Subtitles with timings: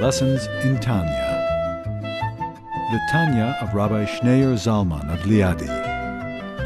[0.00, 1.92] Lessons in Tanya.
[2.90, 5.68] The Tanya of Rabbi Schneur Zalman of Liadi,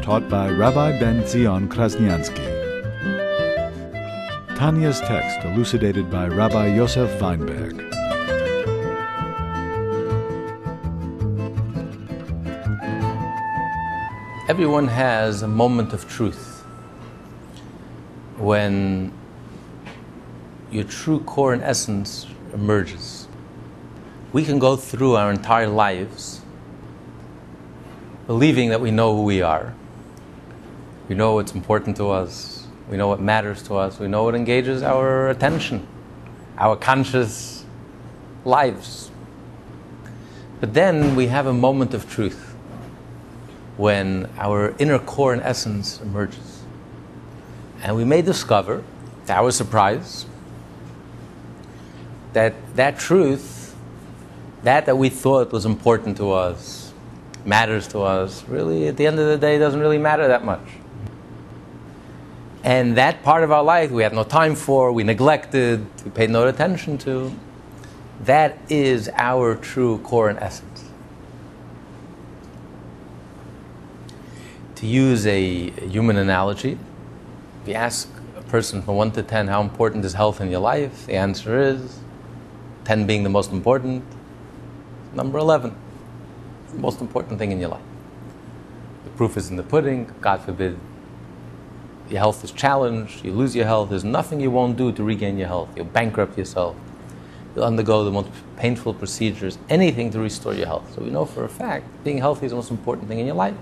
[0.01, 2.47] taught by Rabbi Ben Zion Krasniansky.
[4.55, 7.77] Tanya's text elucidated by Rabbi Yosef Weinberg.
[14.47, 16.63] Everyone has a moment of truth
[18.37, 19.11] when
[20.71, 23.24] your true core and essence emerges.
[24.35, 26.41] We can go through our entire lives
[28.27, 29.73] believing that we know who we are.
[31.07, 32.67] We know what's important to us.
[32.89, 33.97] We know what matters to us.
[33.97, 35.87] We know what engages our attention,
[36.57, 37.63] our conscious
[38.43, 39.09] lives.
[40.59, 42.57] But then we have a moment of truth
[43.77, 46.61] when our inner core and essence emerges.
[47.81, 48.83] And we may discover,
[49.27, 50.25] to our surprise,
[52.33, 53.54] that that truth,
[54.65, 56.91] that that we thought was important to us,
[57.45, 60.67] matters to us, really at the end of the day doesn't really matter that much.
[62.63, 66.31] And that part of our life we had no time for, we neglected, we paid
[66.31, 67.31] no attention to,
[68.23, 70.85] that is our true core and essence.
[74.77, 76.79] To use a human analogy,
[77.61, 80.59] if you ask a person from 1 to 10 how important is health in your
[80.59, 81.99] life, the answer is
[82.85, 84.03] 10 being the most important,
[85.15, 85.75] number 11,
[86.71, 87.81] the most important thing in your life.
[89.05, 90.77] The proof is in the pudding, God forbid
[92.09, 95.37] your health is challenged, you lose your health, there's nothing you won't do to regain
[95.37, 95.69] your health.
[95.75, 96.75] You'll bankrupt yourself.
[97.55, 100.93] You'll undergo the most painful procedures, anything to restore your health.
[100.93, 103.35] So we know for a fact being healthy is the most important thing in your
[103.35, 103.55] life.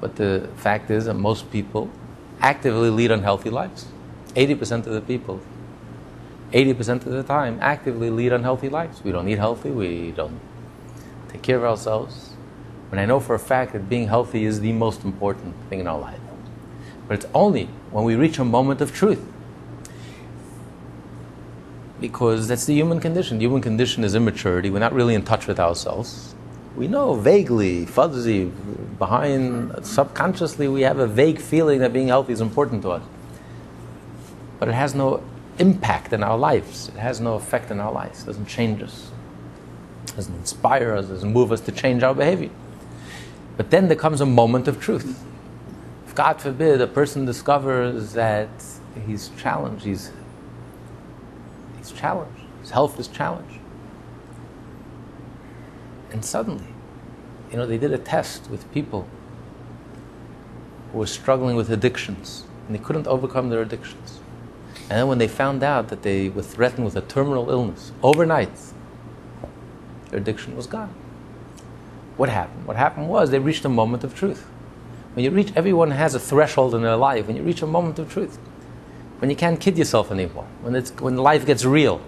[0.00, 1.90] But the fact is that most people
[2.40, 3.86] actively lead unhealthy lives.
[4.34, 5.40] 80% of the people
[6.56, 9.04] 80% of the time actively lead unhealthy lives.
[9.04, 10.40] We don't eat healthy, we don't
[11.28, 12.30] take care of ourselves.
[12.88, 15.86] When I know for a fact that being healthy is the most important thing in
[15.86, 16.20] our life.
[17.06, 19.22] But it's only when we reach a moment of truth.
[22.00, 23.36] Because that's the human condition.
[23.36, 24.70] The human condition is immaturity.
[24.70, 26.34] We're not really in touch with ourselves.
[26.74, 28.52] We know vaguely, fuzzy,
[28.98, 33.02] behind, subconsciously, we have a vague feeling that being healthy is important to us.
[34.58, 35.22] But it has no
[35.58, 36.88] impact in our lives.
[36.88, 38.22] It has no effect in our lives.
[38.22, 39.10] It doesn't change us.
[40.06, 41.06] It doesn't inspire us.
[41.06, 42.50] It doesn't move us to change our behavior.
[43.56, 45.24] But then there comes a moment of truth.
[46.06, 48.48] If God forbid a person discovers that
[49.06, 50.12] he's challenged, he's,
[51.78, 53.60] he's challenged, his health is challenged.
[56.10, 56.66] And suddenly,
[57.50, 59.06] you know, they did a test with people
[60.92, 64.20] who were struggling with addictions and they couldn't overcome their addictions.
[64.88, 68.50] And then when they found out that they were threatened with a terminal illness, overnight,
[70.10, 70.94] their addiction was gone.
[72.16, 72.66] What happened?
[72.66, 74.46] What happened was they reached a moment of truth.
[75.14, 77.26] When you reach, everyone has a threshold in their life.
[77.26, 78.38] When you reach a moment of truth,
[79.18, 82.00] when you can't kid yourself anymore, when, it's, when life gets real,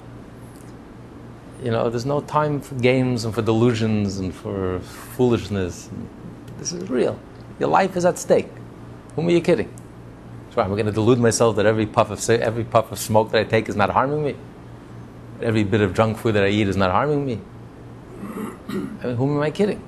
[1.63, 5.91] you know, there's no time for games and for delusions and for foolishness.
[6.59, 7.19] This is real.
[7.59, 8.49] Your life is at stake.
[9.17, 9.73] Whom are you kidding?
[10.65, 13.45] I'm going to delude myself that every puff of every puff of smoke that I
[13.45, 14.37] take is not harming me.
[15.41, 17.41] Every bit of junk food that I eat is not harming me.
[18.69, 19.83] I mean, whom am I kidding?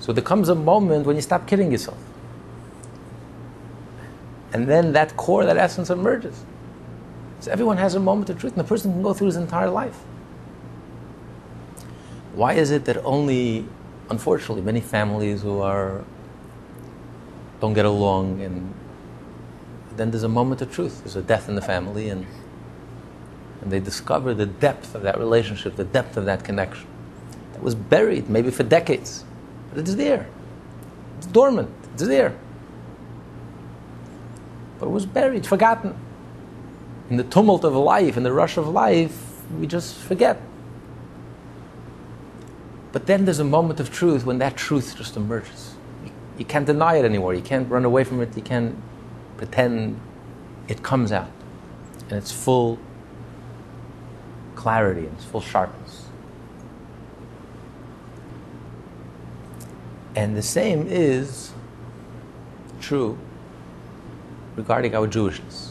[0.00, 1.98] So there comes a moment when you stop kidding yourself.
[4.52, 6.44] And then that core, that essence emerges.
[7.40, 9.68] So everyone has a moment of truth, and the person can go through his entire
[9.70, 9.98] life.
[12.34, 13.66] Why is it that only,
[14.10, 16.04] unfortunately, many families who are
[17.64, 18.74] don't get along, and
[19.96, 20.98] then there's a moment of truth.
[21.02, 22.26] There's a death in the family, and
[23.62, 26.86] and they discover the depth of that relationship, the depth of that connection
[27.54, 29.24] that was buried maybe for decades,
[29.70, 30.26] but it's there.
[31.16, 31.70] It's dormant.
[31.94, 32.36] It's there.
[34.78, 35.96] But it was buried, forgotten.
[37.08, 39.16] In the tumult of life, in the rush of life,
[39.58, 40.38] we just forget.
[42.92, 45.73] But then there's a moment of truth when that truth just emerges
[46.38, 47.34] you can't deny it anymore.
[47.34, 48.36] You can't run away from it.
[48.36, 48.76] You can't
[49.36, 50.00] pretend
[50.68, 51.30] it comes out.
[52.08, 52.78] And it's full
[54.56, 56.06] clarity and it's full sharpness.
[60.16, 61.52] And the same is
[62.80, 63.18] true
[64.56, 65.70] regarding our Jewishness.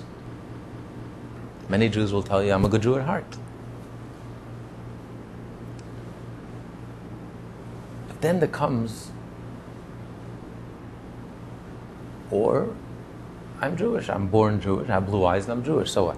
[1.70, 3.38] Many Jews will tell you, I'm a good Jew at heart.
[8.08, 9.13] But then there comes
[12.34, 12.76] Or
[13.62, 16.18] I'm Jewish, I'm born Jewish, I have blue eyes and I'm Jewish, so what?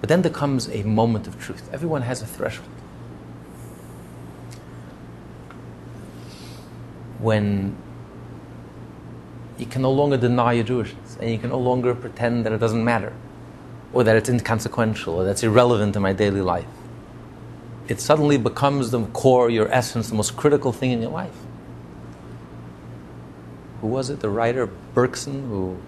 [0.00, 1.68] But then there comes a moment of truth.
[1.70, 2.68] Everyone has a threshold.
[7.18, 7.76] When
[9.58, 12.58] you can no longer deny your Jewishness, and you can no longer pretend that it
[12.58, 13.12] doesn't matter,
[13.92, 16.66] or that it's inconsequential, or that's irrelevant in my daily life.
[17.88, 21.36] It suddenly becomes the core, your essence, the most critical thing in your life.
[23.80, 24.20] Who was it?
[24.20, 25.78] The writer Bergson, who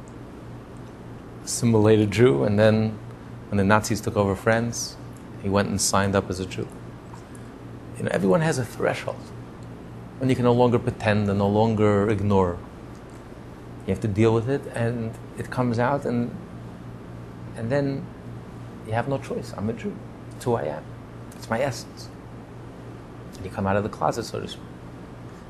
[1.44, 2.99] assimilated Jew, and then
[3.49, 4.96] when the Nazis took over France,
[5.43, 6.69] he went and signed up as a Jew.
[7.96, 9.17] You know, everyone has a threshold
[10.19, 12.58] when you can no longer pretend and no longer ignore.
[13.87, 16.34] You have to deal with it, and it comes out, and
[17.56, 18.05] and then
[18.87, 19.55] you have no choice.
[19.56, 19.96] I'm a Jew.
[20.37, 20.84] It's who I am.
[21.37, 22.08] It's my essence.
[23.37, 24.68] And you come out of the closet, so to speak.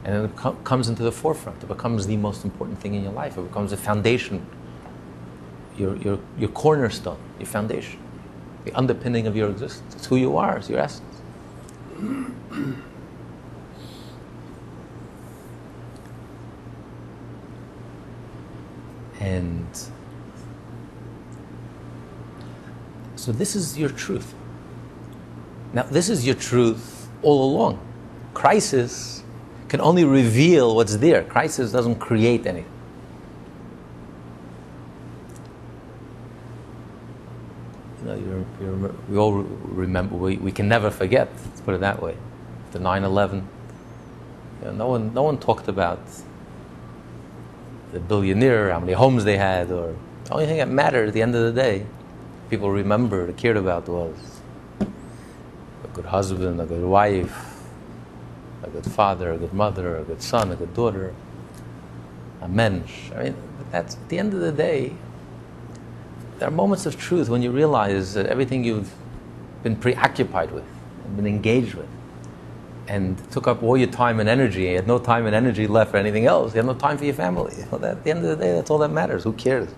[0.05, 1.63] And then it com- comes into the forefront.
[1.63, 3.37] It becomes the most important thing in your life.
[3.37, 4.47] It becomes the foundation,
[5.77, 7.99] your, your, your cornerstone, your foundation,
[8.65, 9.95] the underpinning of your existence.
[9.95, 11.21] It's who you are, it's your essence.
[19.21, 19.67] and
[23.17, 24.35] so this is your truth.
[25.73, 27.79] Now, this is your truth all along.
[28.33, 29.23] Crisis
[29.69, 31.23] can only reveal what's there.
[31.23, 32.71] Crisis doesn't create anything.
[38.01, 41.81] You know, you, you we all remember, we, we can never forget, let's put it
[41.81, 42.17] that way.
[42.73, 43.49] The 9 11.
[44.61, 46.01] You know, no, one, no one talked about
[47.93, 49.95] the billionaire, how many homes they had, or
[50.25, 51.87] the only thing that mattered at the end of the day,
[52.51, 54.41] people remembered, cared about was
[54.81, 57.48] a good husband, a good wife,
[58.69, 61.15] a good father, a good mother, a good son, a good daughter,
[62.41, 63.11] a mensch.
[63.17, 63.37] I mean,
[63.71, 64.95] that's at the end of the day.
[66.39, 68.95] There are moments of truth when you realize that everything you've
[69.63, 70.65] been preoccupied with,
[71.05, 71.89] and been engaged with,
[72.87, 75.91] and took up all your time and energy, you had no time and energy left
[75.91, 76.55] for anything else.
[76.55, 77.55] You have no time for your family.
[77.71, 79.25] Well, that, at the end of the day, that's all that matters.
[79.25, 79.69] Who cares?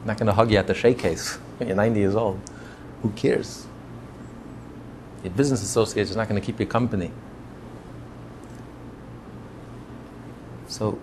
[0.00, 2.40] I'm not going to hug you at the shake case when you're 90 years old.
[3.02, 3.66] Who cares?
[5.22, 7.10] Your business associate is not going to keep you company.
[10.70, 11.00] So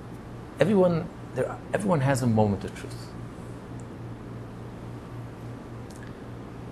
[0.61, 3.09] everyone, there, everyone has a moment of truth.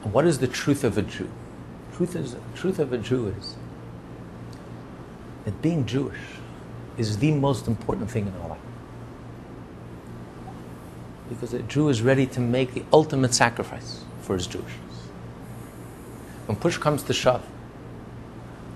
[0.03, 1.29] And what is the truth of a Jew?
[1.97, 3.57] Truth is truth of a Jew is
[5.43, 6.17] that being Jewish
[6.97, 8.59] is the most important thing in our life.
[11.27, 15.09] Because a Jew is ready to make the ultimate sacrifice for his Jewishness.
[16.45, 17.45] When push comes to shove,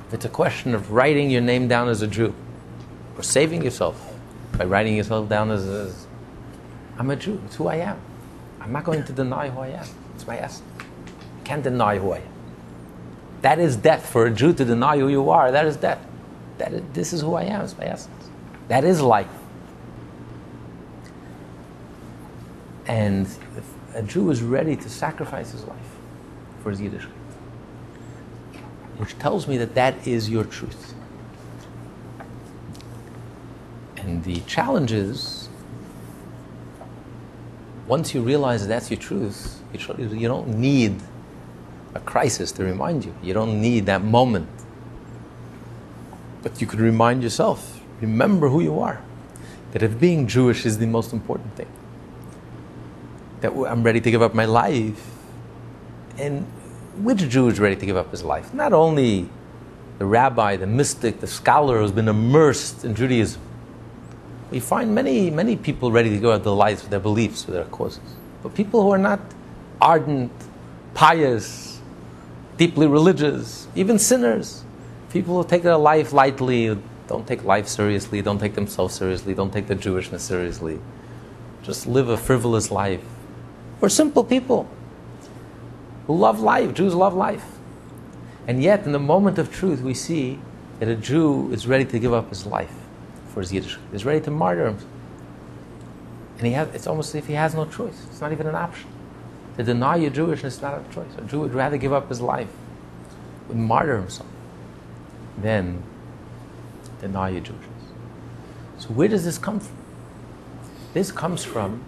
[0.10, 2.36] if it's a question of writing your name down as a Jew,
[3.18, 4.08] or saving yourself
[4.59, 6.06] by writing yourself down as, as
[6.97, 7.97] I'm a Jew, it's who I am.
[8.59, 9.88] I'm not going to deny who I am.
[10.15, 10.67] It's my essence.
[11.45, 12.33] Can't deny who I am.
[13.41, 14.09] That is death.
[14.09, 16.06] For a Jew to deny who you are, that is death.
[16.57, 18.29] That is, this is who I am, it's my essence.
[18.67, 19.29] That is life.
[22.85, 23.29] And
[23.95, 25.77] a Jew is ready to sacrifice his life
[26.61, 27.07] for his Yiddishkeit,
[28.97, 30.95] which tells me that that is your truth.
[34.01, 35.50] And the challenge is
[37.88, 40.96] once you realize that's your truth, you don't need
[41.96, 43.13] a crisis to remind you.
[43.24, 44.47] You don't need that moment
[46.42, 49.02] but you could remind yourself, remember who you are.
[49.71, 51.68] That if being Jewish is the most important thing,
[53.42, 55.06] that I'm ready to give up my life.
[56.18, 56.45] And
[56.97, 58.54] which Jew is ready to give up his life?
[58.54, 59.30] Not only
[60.00, 63.42] the rabbi, the mystic, the scholar who's been immersed in Judaism.
[64.51, 67.51] We find many, many people ready to give up their lives for their beliefs, for
[67.51, 68.15] their causes.
[68.41, 69.19] But people who are not
[69.79, 70.31] ardent,
[70.95, 71.79] pious,
[72.57, 74.63] deeply religious, even sinners,
[75.11, 76.77] people who take their life lightly,
[77.07, 80.79] don't take life seriously, don't take themselves seriously, don't take their Jewishness seriously,
[81.61, 83.03] just live a frivolous life.
[83.79, 84.68] We're simple people
[86.07, 86.73] who love life.
[86.73, 87.45] Jews love life.
[88.47, 90.39] And yet, in the moment of truth, we see
[90.79, 92.79] that a Jew is ready to give up his life
[93.30, 93.78] for his Yiddish.
[93.92, 94.92] He's ready to martyr himself.
[96.38, 98.06] And he has, it's almost as if he has no choice.
[98.09, 98.90] It's not even an option.
[99.57, 101.12] To deny your Jewishness is not a choice.
[101.18, 102.48] A Jew would rather give up his life,
[103.48, 104.28] would martyr himself
[105.42, 105.83] then
[107.02, 107.66] deny your Jewishness.
[108.78, 109.76] So where does this come from?
[110.94, 111.83] This comes from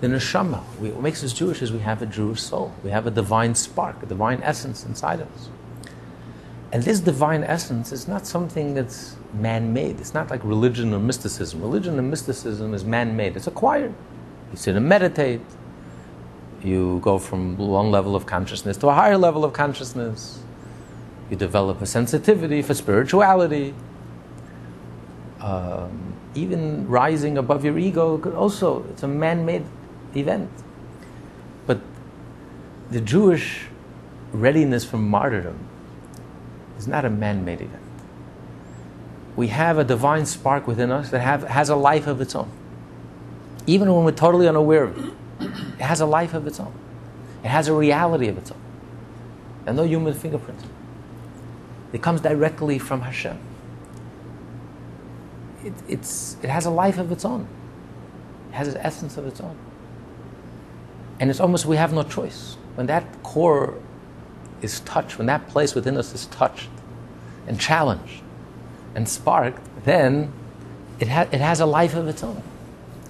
[0.00, 0.62] the neshama.
[0.78, 2.72] We, what makes us Jewish is we have a Jewish soul.
[2.82, 5.48] We have a divine spark, a divine essence inside of us.
[6.72, 10.00] And this divine essence is not something that's man made.
[10.00, 11.60] It's not like religion or mysticism.
[11.60, 13.94] Religion and mysticism is man made, it's acquired.
[14.52, 15.40] You sit and meditate,
[16.62, 20.40] You go from one level of consciousness to a higher level of consciousness.
[21.30, 23.74] You develop a sensitivity for spirituality.
[25.40, 29.64] Um, even rising above your ego could also, it's a man made
[30.14, 30.50] event.
[31.66, 31.80] But
[32.90, 33.66] the Jewish
[34.32, 35.58] readiness for martyrdom
[36.78, 37.82] is not a man made event.
[39.36, 42.50] We have a divine spark within us that have, has a life of its own.
[43.66, 45.12] Even when we're totally unaware of it,
[45.78, 46.72] it has a life of its own.
[47.44, 48.60] It has a reality of its own.
[49.66, 50.60] And no human fingerprint.
[51.92, 53.38] It comes directly from Hashem.
[55.64, 57.46] It, it's, it has a life of its own.
[58.50, 59.56] It has an essence of its own.
[61.20, 62.56] And it's almost we have no choice.
[62.74, 63.74] When that core
[64.62, 66.68] is touched, when that place within us is touched
[67.46, 68.22] and challenged
[68.96, 70.32] and sparked, then
[70.98, 72.42] it, ha- it has a life of its own.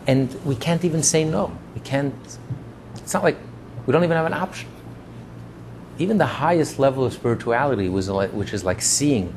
[0.06, 1.56] And we can't even say no.
[1.74, 2.14] We can't,
[2.96, 3.38] it's not like
[3.86, 4.68] we don't even have an option.
[5.98, 9.34] Even the highest level of spirituality, was like, which is like seeing.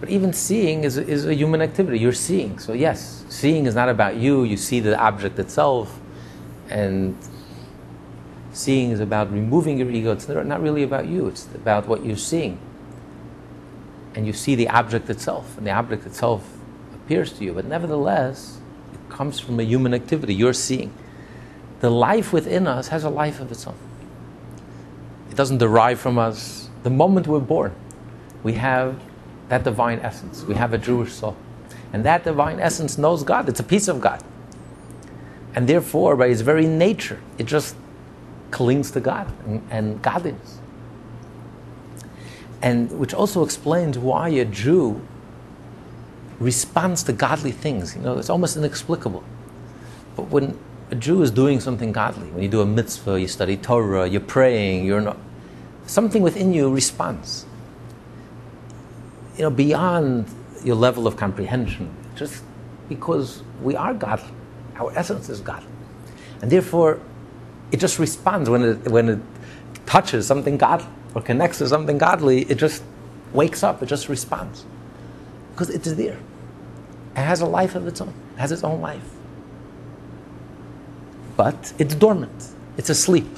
[0.00, 2.00] But even seeing is, is a human activity.
[2.00, 2.58] You're seeing.
[2.58, 4.42] So, yes, seeing is not about you.
[4.42, 6.00] You see the object itself.
[6.68, 7.16] And
[8.56, 10.12] Seeing is about removing your ego.
[10.12, 12.58] It's not really about you, it's about what you're seeing.
[14.16, 16.42] And you see the object itself, and the object itself
[16.94, 17.52] appears to you.
[17.52, 18.58] But nevertheless,
[18.92, 20.34] it comes from a human activity.
[20.34, 20.92] You're seeing.
[21.80, 23.76] The life within us has a life of its own.
[25.30, 26.70] It doesn't derive from us.
[26.82, 27.74] The moment we're born,
[28.42, 28.98] we have
[29.48, 30.42] that divine essence.
[30.44, 31.36] We have a Jewish soul.
[31.92, 33.48] And that divine essence knows God.
[33.48, 34.22] It's a piece of God.
[35.54, 37.76] And therefore, by its very nature, it just
[38.50, 40.55] clings to God and, and godliness.
[42.62, 45.00] And which also explains why a Jew
[46.38, 47.94] responds to godly things.
[47.96, 49.24] You know, it's almost inexplicable.
[50.16, 50.58] But when
[50.90, 54.20] a Jew is doing something godly, when you do a mitzvah, you study Torah, you're
[54.20, 55.18] praying, you're not,
[55.86, 57.46] something within you responds.
[59.36, 60.26] You know, beyond
[60.64, 62.42] your level of comprehension, just
[62.88, 64.32] because we are godly,
[64.76, 65.68] our essence is godly.
[66.40, 67.00] And therefore,
[67.72, 69.18] it just responds when it, when it
[69.86, 72.82] touches something godly or connects to something godly, it just
[73.32, 74.66] wakes up, it just responds.
[75.52, 76.18] Because it is there.
[77.16, 79.02] It has a life of its own, it has its own life.
[81.34, 83.34] But it's dormant, it's asleep.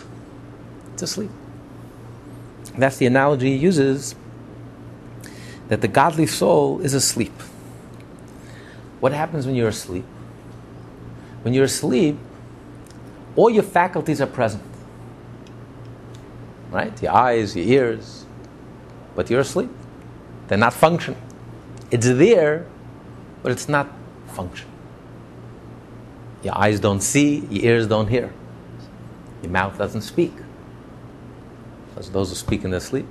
[0.94, 1.30] It's asleep.
[2.76, 4.16] That's the analogy he uses
[5.68, 7.40] that the godly soul is asleep.
[8.98, 10.04] What happens when you're asleep?
[11.42, 12.18] When you're asleep,
[13.36, 14.64] all your faculties are present.
[16.70, 17.02] Right?
[17.02, 18.26] Your eyes, your ears,
[19.14, 19.70] but you're asleep.
[20.48, 21.20] They're not functioning.
[21.90, 22.66] It's there,
[23.42, 23.88] but it's not
[24.28, 24.72] functioning.
[26.42, 28.32] Your eyes don't see, your ears don't hear.
[29.42, 30.32] Your mouth doesn't speak.
[31.96, 33.06] As those who speak in their sleep.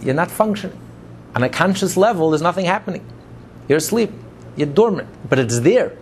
[0.00, 0.78] You're not functioning.
[1.34, 3.04] On a conscious level, there's nothing happening.
[3.68, 4.12] You're asleep.
[4.56, 5.96] You're dormant, but it's there.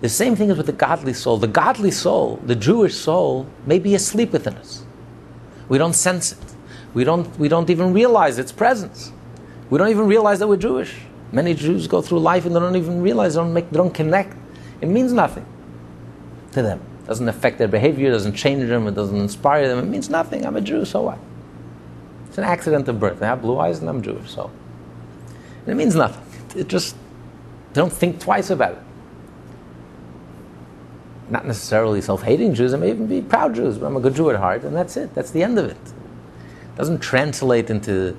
[0.00, 1.36] The same thing is with the godly soul.
[1.36, 4.84] The godly soul, the Jewish soul, may be asleep within us.
[5.68, 6.38] We don't sense it.
[6.94, 9.12] We don't, we don't even realize its presence.
[9.68, 10.96] We don't even realize that we're Jewish.
[11.32, 13.94] Many Jews go through life and they don't even realize, they don't, make, they don't
[13.94, 14.34] connect.
[14.80, 15.46] It means nothing
[16.52, 16.80] to them.
[17.04, 19.78] It doesn't affect their behavior, it doesn't change them, it doesn't inspire them.
[19.78, 20.44] It means nothing.
[20.44, 21.18] I'm a Jew, so what?
[22.28, 23.22] It's an accident of birth.
[23.22, 24.50] I have blue eyes and I'm Jewish, so.
[25.60, 26.24] And it means nothing.
[26.58, 26.96] It just,
[27.74, 28.82] they don't think twice about it
[31.30, 34.30] not necessarily self-hating Jews, I may even be proud Jews, but I'm a good Jew
[34.30, 35.14] at heart, and that's it.
[35.14, 35.76] That's the end of it.
[35.76, 38.16] It doesn't translate into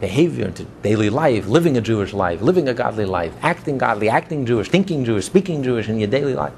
[0.00, 4.44] behavior, into daily life, living a Jewish life, living a godly life, acting godly, acting
[4.44, 6.52] Jewish, thinking Jewish, speaking Jewish in your daily life.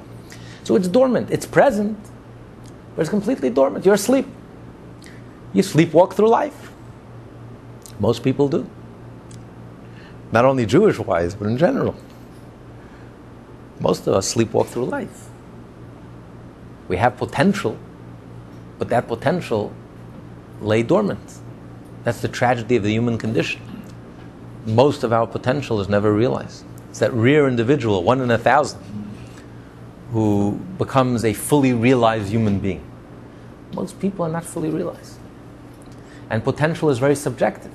[0.65, 1.31] So it's dormant.
[1.31, 1.99] It's present,
[2.95, 3.85] but it's completely dormant.
[3.85, 4.27] You're asleep.
[5.53, 6.73] You sleepwalk through life.
[8.01, 8.69] Most people do.
[10.31, 11.95] Not only Jewish wise, but in general.
[13.81, 15.28] Most of us sleepwalk through life.
[16.89, 17.77] We have potential,
[18.79, 19.73] but that potential
[20.61, 21.39] lay dormant.
[22.05, 23.61] That's the tragedy of the human condition.
[24.67, 26.65] Most of our potential is never realized.
[26.91, 28.81] It's that rare individual, one in a thousand,
[30.13, 32.83] who becomes a fully realized human being.
[33.75, 35.19] Most people are not fully realized.
[36.31, 37.73] And potential is very subjective.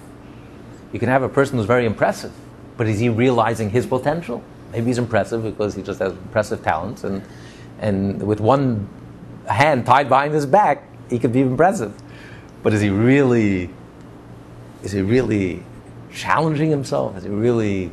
[0.91, 2.32] You can have a person who's very impressive,
[2.77, 4.43] but is he realizing his potential?
[4.72, 7.24] Maybe he's impressive because he just has impressive talents, and,
[7.79, 8.88] and with one
[9.48, 11.94] hand tied behind his back, he could be impressive.
[12.62, 13.70] But is he really,
[14.84, 15.64] is he really
[16.12, 17.18] challenging himself?
[17.18, 17.92] Is he really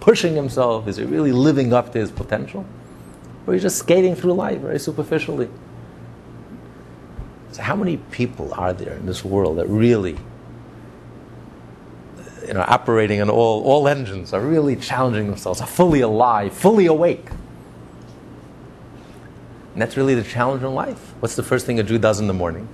[0.00, 0.86] pushing himself?
[0.88, 2.66] Is he really living up to his potential?
[3.46, 5.48] Or is he just skating through life very superficially?
[7.52, 10.16] So how many people are there in this world that really
[12.46, 16.86] you know, operating on all, all engines, are really challenging themselves, are fully alive, fully
[16.86, 17.28] awake?
[19.72, 21.14] And that's really the challenge in life.
[21.20, 22.68] What's the first thing a Jew does in the morning?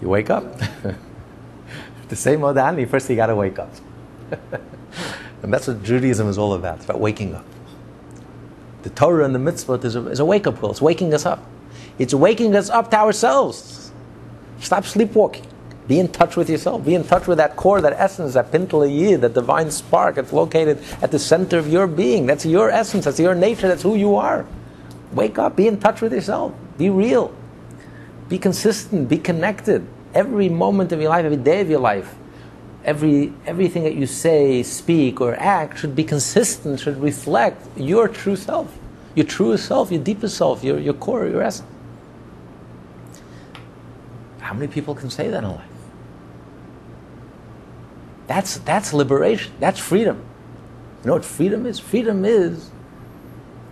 [0.00, 0.44] You wake up.
[2.08, 3.70] the same old modality, first you got to wake up.
[5.42, 6.76] and that's what Judaism is all about.
[6.76, 7.44] It's about waking up.
[8.82, 10.70] The Torah and the mitzvot is a, is a wake up call.
[10.70, 11.44] It's waking us up.
[11.98, 13.92] It's waking us up to ourselves.
[14.60, 15.46] Stop sleepwalking.
[15.90, 16.84] Be in touch with yourself.
[16.84, 20.18] Be in touch with that core, that essence, that pintele yid, that divine spark.
[20.18, 22.26] It's located at the center of your being.
[22.26, 23.06] That's your essence.
[23.06, 23.66] That's your nature.
[23.66, 24.46] That's who you are.
[25.10, 25.56] Wake up.
[25.56, 26.54] Be in touch with yourself.
[26.78, 27.34] Be real.
[28.28, 29.08] Be consistent.
[29.08, 29.84] Be connected.
[30.14, 32.14] Every moment of your life, every day of your life,
[32.84, 36.78] every everything that you say, speak, or act should be consistent.
[36.78, 38.78] Should reflect your true self,
[39.16, 41.68] your truest self, your deepest self, your your core, your essence.
[44.38, 45.69] How many people can say that in life?
[48.30, 49.52] That's, that's liberation.
[49.58, 50.24] That's freedom.
[51.02, 51.80] You know what freedom is?
[51.80, 52.70] Freedom is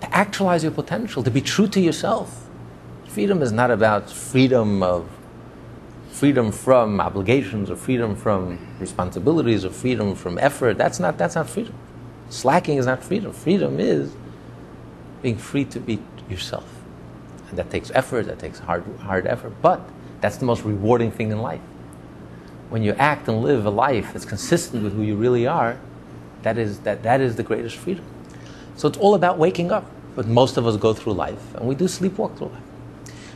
[0.00, 2.48] to actualize your potential, to be true to yourself.
[3.06, 5.08] Freedom is not about freedom of
[6.10, 10.76] freedom from obligations or freedom from responsibilities or freedom from effort.
[10.76, 11.74] That's not, that's not freedom.
[12.28, 13.32] Slacking is not freedom.
[13.32, 14.12] Freedom is
[15.22, 16.68] being free to be yourself.
[17.48, 19.80] And that takes effort, that takes hard, hard effort, but
[20.20, 21.60] that's the most rewarding thing in life.
[22.70, 25.78] When you act and live a life that's consistent with who you really are,
[26.42, 28.04] that is, that, that is the greatest freedom.
[28.76, 29.90] So it's all about waking up.
[30.14, 32.62] But most of us go through life, and we do sleepwalk through life.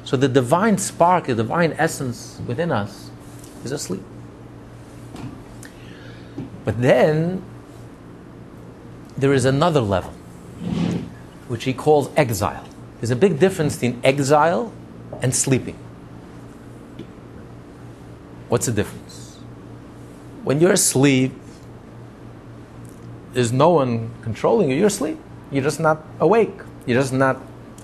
[0.04, 3.08] So the divine spark, the divine essence within us
[3.64, 4.02] is asleep.
[6.64, 7.40] But then
[9.16, 10.10] there is another level,
[11.46, 12.64] which he calls exile.
[13.00, 14.72] There's a big difference between exile
[15.20, 15.78] and sleeping.
[18.48, 19.01] What's the difference?
[20.44, 21.32] When you're asleep,
[23.32, 24.76] there's no one controlling you.
[24.76, 25.18] You're asleep.
[25.50, 26.54] You're just not awake.
[26.86, 27.40] You're just not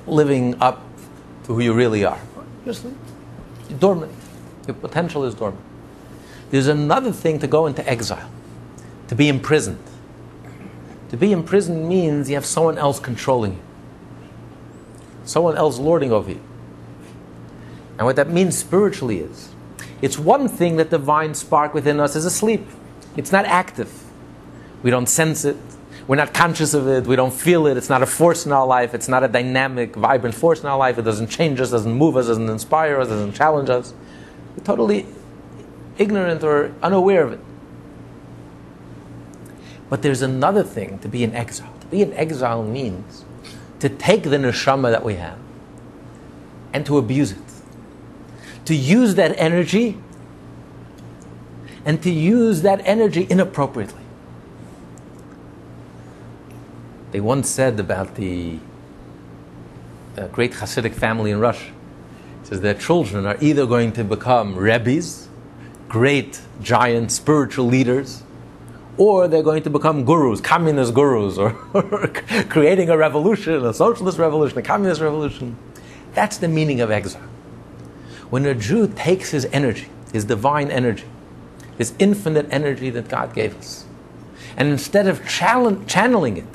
[0.06, 0.82] living up
[1.44, 2.20] to who you really are.
[2.64, 2.96] You're asleep.
[3.68, 4.12] You're dormant.
[4.66, 5.64] Your potential is dormant.
[6.50, 8.30] There's another thing to go into exile,
[9.08, 9.82] to be imprisoned.
[11.10, 13.60] To be imprisoned means you have someone else controlling you,
[15.24, 16.40] someone else lording over you.
[17.96, 19.50] And what that means spiritually is
[20.00, 22.66] it's one thing that the divine spark within us is asleep.
[23.16, 24.04] It's not active.
[24.82, 25.56] We don't sense it.
[26.06, 27.06] We're not conscious of it.
[27.06, 27.76] We don't feel it.
[27.76, 28.94] It's not a force in our life.
[28.94, 30.98] It's not a dynamic, vibrant force in our life.
[30.98, 33.92] It doesn't change us, doesn't move us, doesn't inspire us, doesn't challenge us.
[34.56, 35.06] We're totally
[35.98, 37.40] ignorant or unaware of it.
[39.90, 41.72] But there's another thing to be in exile.
[41.80, 43.24] To be in exile means
[43.80, 45.38] to take the neshama that we have
[46.72, 47.47] and to abuse it
[48.68, 49.96] to use that energy
[51.86, 54.02] and to use that energy inappropriately.
[57.10, 58.58] They once said about the
[60.18, 61.72] uh, great Hasidic family in Russia,
[62.42, 65.30] says their children are either going to become rebbes,
[65.88, 68.22] great, giant spiritual leaders,
[68.98, 72.08] or they're going to become gurus, communist gurus, or, or
[72.50, 75.56] creating a revolution, a socialist revolution, a communist revolution.
[76.12, 77.27] That's the meaning of exile.
[78.30, 81.04] When a Jew takes his energy, his divine energy,
[81.76, 83.86] his infinite energy that God gave us,
[84.56, 86.46] and instead of channeling it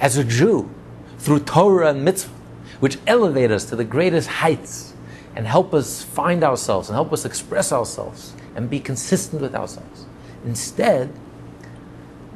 [0.00, 0.70] as a Jew
[1.18, 2.32] through Torah and mitzvah,
[2.80, 4.94] which elevate us to the greatest heights
[5.34, 10.06] and help us find ourselves and help us express ourselves and be consistent with ourselves.
[10.44, 11.12] Instead,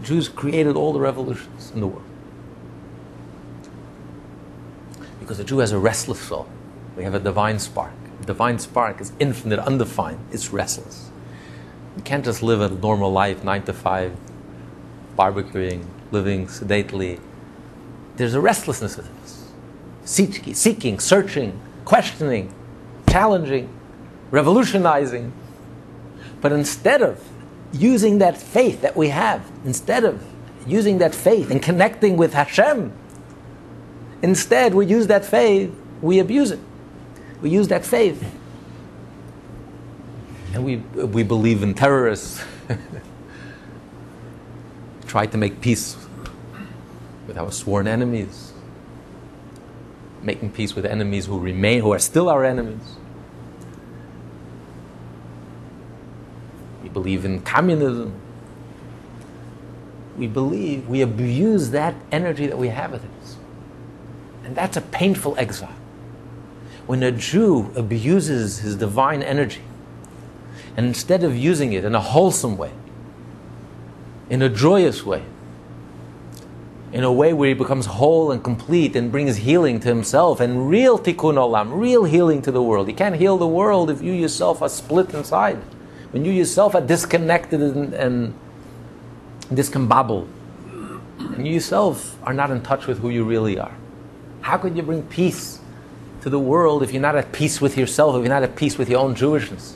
[0.03, 2.05] Jews created all the revolutions in the world.
[5.21, 6.49] Because a Jew has a restless soul.
[6.97, 7.93] We have a divine spark
[8.27, 10.21] divine spark is infinite, undefined.
[10.31, 11.11] It's restless.
[11.97, 14.17] You can't just live a normal life, nine to five,
[15.19, 17.21] barbecuing, living sedately.
[18.17, 19.53] There's a restlessness with this.
[20.05, 22.55] Seeking, seeking, searching, questioning,
[23.09, 23.69] challenging,
[24.31, 25.33] revolutionizing.
[26.41, 27.23] But instead of
[27.73, 30.25] using that faith that we have, instead of
[30.67, 32.93] using that faith and connecting with Hashem,
[34.23, 36.61] instead we use that faith, we abuse it.
[37.43, 38.25] We use that faith.
[40.55, 42.43] And we, we believe in terrorists.
[45.07, 45.97] Try to make peace
[47.27, 48.53] with our sworn enemies.
[50.23, 52.97] Making peace with enemies who remain, who are still our enemies.
[56.83, 58.15] We believe in communism.
[60.17, 63.37] We believe, we abuse that energy that we have with us.
[64.45, 65.75] And that's a painful exile.
[66.87, 69.62] When a Jew abuses his divine energy,
[70.77, 72.73] and instead of using it in a wholesome way,
[74.29, 75.23] in a joyous way,
[76.92, 80.68] in a way where he becomes whole and complete and brings healing to himself and
[80.68, 82.87] real tikkun olam, real healing to the world.
[82.87, 85.57] You can't heal the world if you yourself are split inside.
[86.11, 88.35] When you yourself are disconnected and, and
[89.51, 90.29] discombobbled,
[91.18, 93.75] and you yourself are not in touch with who you really are.
[94.42, 95.62] How could you bring peace
[96.23, 98.79] to the world if you're not at peace with yourself, if you're not at peace
[98.79, 99.75] with your own Jewishness?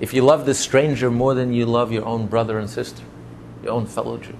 [0.00, 3.02] If you love the stranger more than you love your own brother and sister,
[3.62, 4.36] your own fellow Jew.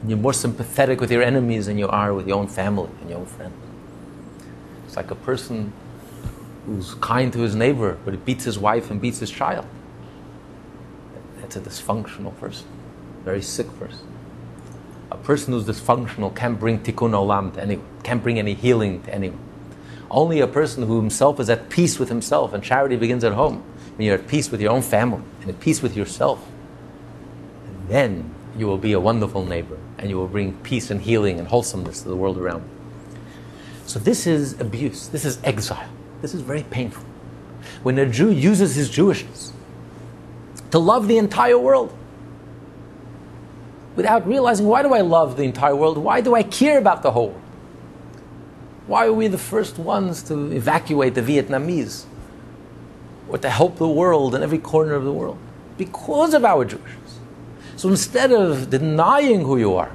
[0.00, 3.10] And you're more sympathetic with your enemies than you are with your own family and
[3.10, 3.54] your own friends.
[4.86, 5.72] It's like a person
[6.66, 9.66] who's kind to his neighbor, but he beats his wife and beats his child.
[11.40, 12.66] That's a dysfunctional person,
[13.24, 14.06] very sick person.
[15.26, 19.40] Person who's dysfunctional can't bring tikkun olam to anyone, can't bring any healing to anyone.
[20.08, 23.64] Only a person who himself is at peace with himself, and charity begins at home,
[23.96, 26.46] when you're at peace with your own family and at peace with yourself,
[27.88, 31.48] then you will be a wonderful neighbor and you will bring peace and healing and
[31.48, 33.18] wholesomeness to the world around you.
[33.86, 35.88] So, this is abuse, this is exile,
[36.22, 37.04] this is very painful.
[37.82, 39.50] When a Jew uses his Jewishness
[40.70, 41.92] to love the entire world,
[43.96, 45.98] without realizing why do I love the entire world?
[45.98, 47.40] Why do I care about the whole?
[48.86, 52.04] Why are we the first ones to evacuate the Vietnamese
[53.28, 55.38] or to help the world in every corner of the world?
[55.76, 57.18] Because of our Jewishness.
[57.76, 59.90] So instead of denying who you are,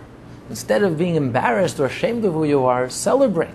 [0.49, 3.49] instead of being embarrassed or ashamed of who you are, celebrate.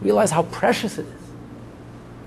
[0.00, 1.22] Realize how precious it is.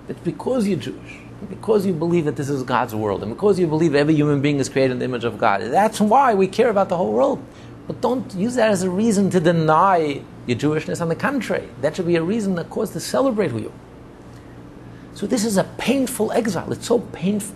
[0.08, 3.68] That because you're Jewish, because you believe that this is God's world, and because you
[3.68, 6.70] believe every human being is created in the image of God, that's why we care
[6.70, 7.42] about the whole world.
[7.88, 11.02] But don't use that as a reason to deny your Jewishness.
[11.02, 13.74] On the contrary, that should be a reason, a cause to celebrate who you.
[15.14, 16.72] So this is a painful exile.
[16.72, 17.56] It's so painful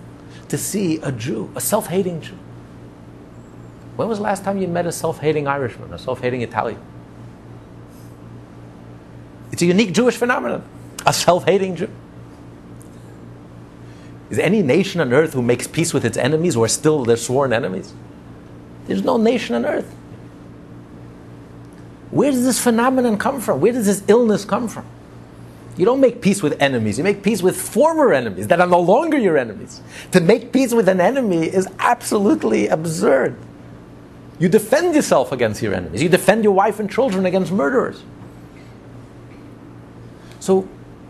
[0.49, 2.37] to see a Jew, a self hating Jew.
[3.95, 6.81] When was the last time you met a self hating Irishman, a self hating Italian?
[9.51, 10.63] It's a unique Jewish phenomenon,
[11.05, 11.89] a self hating Jew.
[14.29, 17.53] Is any nation on earth who makes peace with its enemies or still their sworn
[17.53, 17.93] enemies?
[18.87, 19.93] There's no nation on earth.
[22.11, 23.59] Where does this phenomenon come from?
[23.59, 24.85] Where does this illness come from?
[25.77, 26.99] You don't make peace with enemies.
[26.99, 29.81] You make peace with former enemies that are no longer your enemies.
[30.11, 33.35] To make peace with an enemy is absolutely absurd.
[34.37, 36.03] You defend yourself against your enemies.
[36.03, 38.03] You defend your wife and children against murderers.
[40.39, 40.61] So,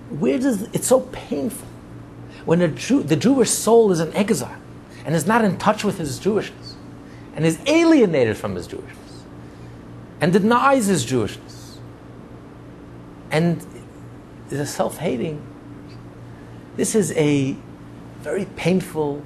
[0.09, 1.67] where does it's so painful
[2.45, 4.57] when a Jew, the Jewish soul is in exile
[5.05, 6.73] and is not in touch with his Jewishness
[7.35, 9.21] and is alienated from his Jewishness
[10.21, 11.77] and denies his Jewishness
[13.31, 13.65] and
[14.49, 15.41] is a self hating.
[16.75, 17.55] This is a
[18.21, 19.21] very painful.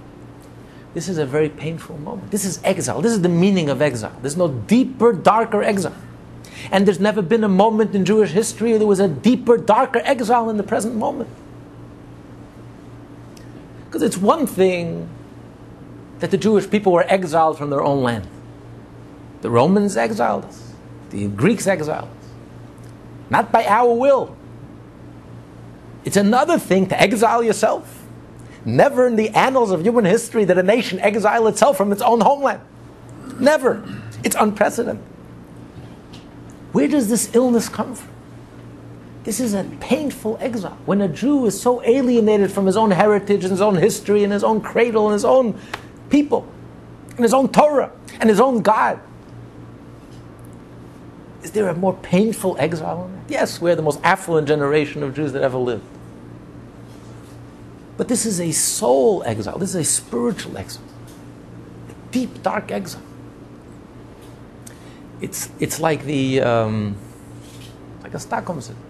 [0.94, 2.32] This is a very painful moment.
[2.32, 3.02] This is exile.
[3.02, 4.18] This is the meaning of exile.
[4.22, 5.96] There's no deeper, darker exile.
[6.72, 10.02] And there's never been a moment in Jewish history where there was a deeper, darker
[10.04, 11.30] exile in the present moment.
[13.88, 15.10] Because it's one thing
[16.20, 18.28] that the Jewish people were exiled from their own land.
[19.42, 20.74] The Romans exiled us,
[21.10, 22.30] the Greeks exiled us.
[23.30, 24.36] Not by our will.
[26.06, 28.06] It's another thing to exile yourself.
[28.66, 32.22] Never in the annals of human history did a nation exile itself from its own
[32.22, 32.62] homeland.
[33.40, 33.84] Never.
[34.24, 35.04] It's unprecedented.
[36.72, 38.10] Where does this illness come from?
[39.28, 40.78] This is a painful exile.
[40.86, 44.32] When a Jew is so alienated from his own heritage and his own history and
[44.32, 45.60] his own cradle and his own
[46.10, 46.48] people
[47.10, 49.02] and his own Torah and his own God.
[51.44, 53.12] Is there a more painful exile?
[53.28, 55.84] Yes, we're the most affluent generation of Jews that ever lived.
[57.98, 59.58] But this is a soul exile.
[59.58, 60.86] This is a spiritual exile.
[61.90, 63.04] A deep, dark exile.
[65.20, 66.96] It's, it's like the um,
[68.04, 68.87] like a Stockholm syndrome.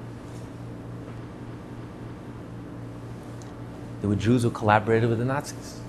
[4.02, 5.80] There were Jews who collaborated with the Nazis,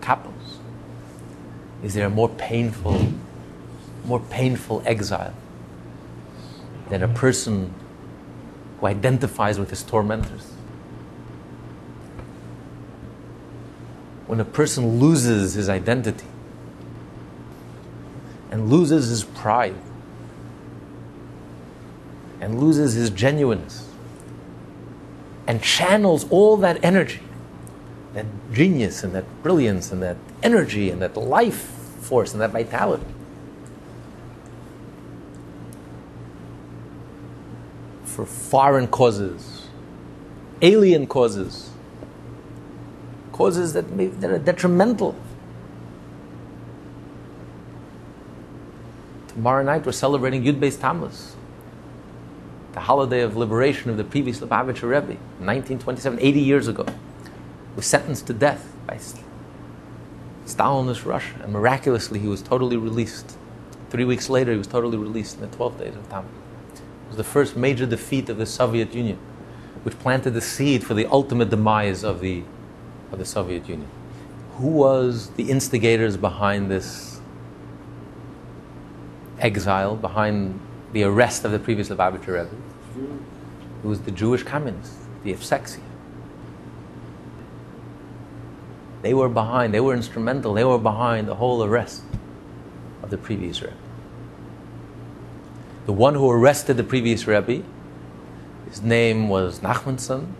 [0.00, 0.32] capos.
[1.82, 3.12] Is there a more painful,
[4.04, 5.34] more painful exile
[6.88, 7.72] than a person
[8.80, 10.52] who identifies with his tormentors?
[14.26, 16.26] When a person loses his identity
[18.50, 19.76] and loses his pride
[22.40, 23.88] and loses his genuineness
[25.46, 27.20] and channels all that energy
[28.16, 31.66] that genius and that brilliance and that energy and that life
[32.00, 33.04] force and that vitality
[38.04, 39.68] for foreign causes,
[40.62, 41.68] alien causes,
[43.32, 45.14] causes that, may, that are detrimental.
[49.28, 51.36] Tomorrow night we're celebrating Yud Beis Tammuz,
[52.72, 56.86] the holiday of liberation of the previous Lubavitcher Rebbe, 1927, 80 years ago,
[57.76, 58.98] was sentenced to death by
[60.46, 63.36] Stalinist Russia, and miraculously he was totally released.
[63.90, 66.30] Three weeks later, he was totally released in the 12 days of Tammuz.
[66.74, 69.18] It was the first major defeat of the Soviet Union,
[69.82, 72.42] which planted the seed for the ultimate demise of the,
[73.12, 73.88] of the Soviet Union.
[74.56, 77.20] Who was the instigators behind this
[79.38, 80.58] exile, behind
[80.92, 82.50] the arrest of the previous Lubavitcher Rebbe?
[83.84, 85.80] It was the Jewish communists, the Evsektsia.
[89.06, 92.02] They were behind, they were instrumental, they were behind the whole arrest
[93.04, 93.76] of the previous Rebbe.
[95.84, 97.62] The one who arrested the previous Rebbe,
[98.68, 100.32] his name was Nachmanson.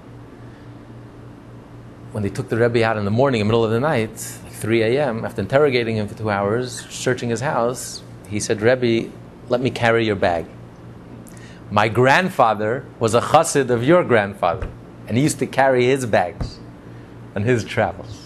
[2.10, 4.40] When they took the Rebbe out in the morning, in the middle of the night,
[4.42, 9.12] like 3 a.m., after interrogating him for two hours, searching his house, he said, Rebbe,
[9.48, 10.44] let me carry your bag.
[11.70, 14.68] My grandfather was a chassid of your grandfather,
[15.06, 16.58] and he used to carry his bags
[17.36, 18.25] on his travels.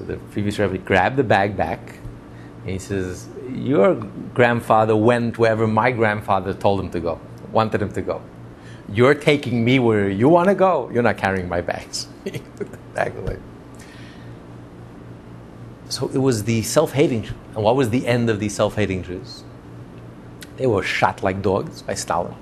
[0.00, 1.98] So the previous Rebbe grabbed the bag back,
[2.62, 3.96] and he says, Your
[4.32, 7.20] grandfather went wherever my grandfather told him to go,
[7.52, 8.22] wanted him to go.
[8.88, 10.88] You're taking me where you want to go.
[10.90, 12.06] You're not carrying my bags.
[12.94, 13.38] bag away.
[15.90, 17.28] So it was the self hating.
[17.54, 19.44] And what was the end of the self hating Jews?
[20.56, 22.34] They were shot like dogs by Stalin.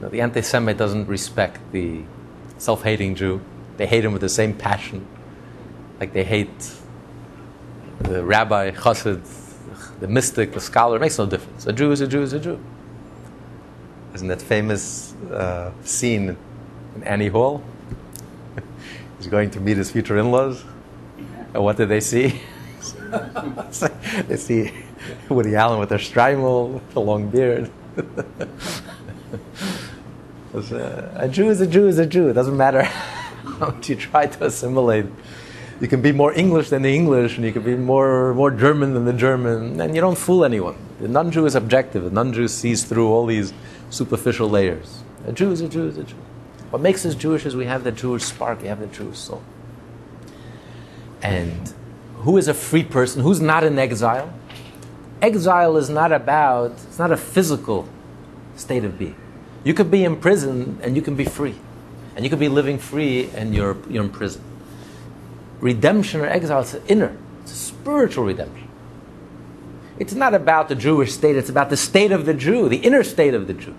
[0.00, 2.02] Know, the anti Semite doesn't respect the
[2.58, 3.40] self hating Jew,
[3.76, 5.06] they hate him with the same passion
[6.04, 6.70] like they hate
[8.00, 9.22] the rabbi, chassid,
[10.00, 10.96] the mystic, the scholar.
[10.96, 11.66] It makes no difference.
[11.66, 12.60] A Jew is a Jew is a Jew.
[14.12, 16.36] Isn't that famous uh, scene
[16.94, 17.62] in Annie Hall?
[19.16, 20.62] He's going to meet his future in-laws,
[21.54, 22.38] and what do they see?
[24.28, 24.72] they see
[25.30, 27.70] Woody Allen with their shtreimel, the long beard.
[30.52, 32.28] a Jew is a Jew is a Jew.
[32.28, 35.06] It doesn't matter how much you try to assimilate
[35.84, 38.94] you can be more English than the English, and you can be more, more German
[38.94, 40.78] than the German, and you don't fool anyone.
[40.98, 42.04] The non Jew is objective.
[42.04, 43.52] The non Jew sees through all these
[43.90, 45.04] superficial layers.
[45.26, 46.16] A Jew is a Jew is a Jew.
[46.70, 49.42] What makes us Jewish is we have the Jewish spark, we have the Jewish soul.
[51.20, 51.74] And
[52.20, 53.20] who is a free person?
[53.20, 54.32] Who's not in exile?
[55.20, 57.86] Exile is not about, it's not a physical
[58.56, 59.16] state of being.
[59.64, 61.56] You could be in prison and you can be free.
[62.16, 64.42] And you could be living free and you're, you're in prison
[65.60, 68.68] redemption or exile, it's inner, it's a spiritual redemption.
[69.98, 73.04] It's not about the Jewish state, it's about the state of the Jew, the inner
[73.04, 73.74] state of the Jew.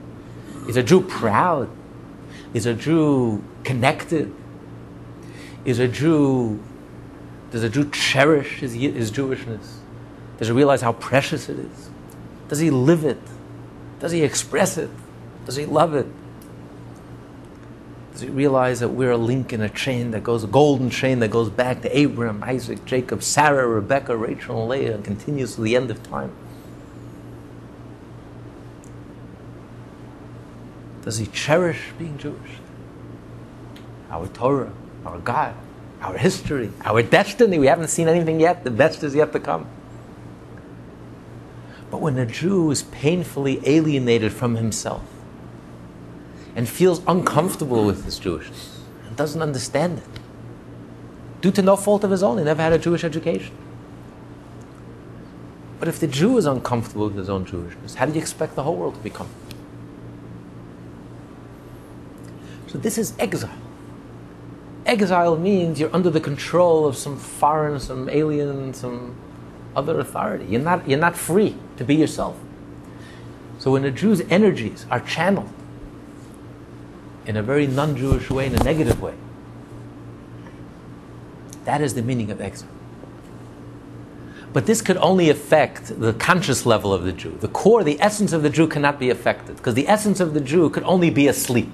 [0.68, 1.70] Is a Jew proud?
[2.54, 4.34] Is a Jew connected?
[5.66, 6.64] Is a Jew,
[7.52, 9.76] does a Jew cherish his, his Jewishness?
[10.38, 11.90] Does he realize how precious it is?
[12.48, 13.20] Does he live it?
[14.00, 14.90] Does he express it?
[15.46, 16.08] Does he love it?
[18.18, 21.30] He realize that we're a link in a chain that goes, a golden chain that
[21.30, 25.76] goes back to Abraham, Isaac, Jacob, Sarah, Rebecca, Rachel, and Leah, and continues to the
[25.76, 26.32] end of time?
[31.04, 32.58] Does he cherish being Jewish?
[34.10, 34.72] Our Torah,
[35.06, 35.54] our God,
[36.02, 37.60] our history, our destiny.
[37.60, 38.64] We haven't seen anything yet.
[38.64, 39.68] The best is yet to come.
[41.92, 45.04] But when a Jew is painfully alienated from himself,
[46.56, 50.22] and feels uncomfortable with his Jewishness and doesn't understand it.
[51.42, 53.56] Due to no fault of his own, he never had a Jewish education.
[55.80, 58.64] But if the Jew is uncomfortable with his own Jewishness, how do you expect the
[58.64, 59.58] whole world to be comfortable?
[62.68, 63.58] So this is exile.
[64.86, 69.16] Exile means you're under the control of some foreign, some alien, some
[69.76, 70.46] other authority.
[70.46, 72.38] You're not, you're not free to be yourself.
[73.60, 75.52] So when a Jew's energies are channeled
[77.26, 79.14] in a very non Jewish way, in a negative way.
[81.66, 82.70] That is the meaning of exile.
[84.54, 87.38] But this could only affect the conscious level of the Jew.
[87.42, 90.40] The core, the essence of the Jew cannot be affected, because the essence of the
[90.40, 91.70] Jew could only be asleep,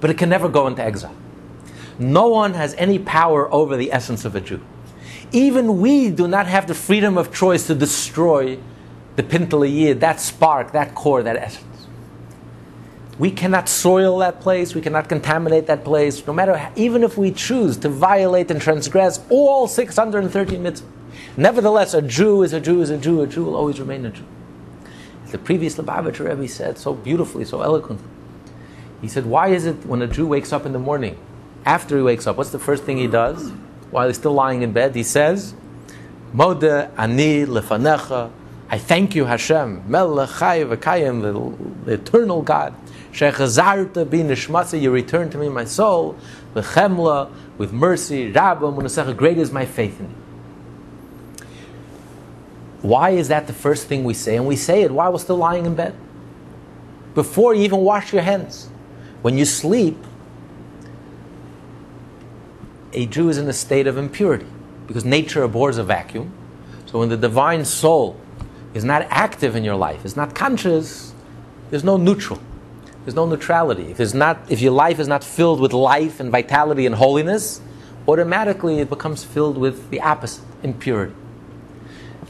[0.00, 1.14] but it can never go into exile.
[1.98, 4.60] No one has any power over the essence of a Jew.
[5.30, 8.58] Even we do not have the freedom of choice to destroy
[9.16, 11.77] the pintele that spark, that core, that essence.
[13.18, 17.32] We cannot soil that place, we cannot contaminate that place, no matter, even if we
[17.32, 20.82] choose to violate and transgress all 613 mitzvahs.
[21.36, 24.10] Nevertheless, a Jew is a Jew is a Jew, a Jew will always remain a
[24.10, 24.24] Jew.
[25.30, 28.08] The previous Lubavitcher Rebbe said so beautifully, so eloquently.
[29.00, 31.18] He said, Why is it when a Jew wakes up in the morning,
[31.66, 33.50] after he wakes up, what's the first thing he does?
[33.90, 35.54] While he's still lying in bed, he says,
[36.34, 38.30] Moda ani lefanecha.
[38.70, 41.54] I thank you, Hashem, Melech Chai the,
[41.86, 42.74] eternal God.
[43.12, 46.18] Shechazarta bi nishmasa, you return to me my soul,
[46.54, 51.46] v'chemla, with mercy, Rabba munasecha, great is my faith in you.
[52.82, 54.36] Why is that the first thing we say?
[54.36, 55.94] And we say it while we're still lying in bed.
[57.14, 58.68] Before you even wash your hands.
[59.22, 59.96] When you sleep,
[62.92, 64.46] a Jew is in a state of impurity
[64.86, 66.32] because nature abhors a vacuum.
[66.86, 68.18] So when the divine soul
[68.78, 71.12] is not active in your life, is not conscious,
[71.70, 72.40] there's no neutral.
[73.04, 73.94] There's no neutrality.
[73.98, 77.60] If, not, if your life is not filled with life and vitality and holiness,
[78.06, 81.14] automatically it becomes filled with the opposite, impurity.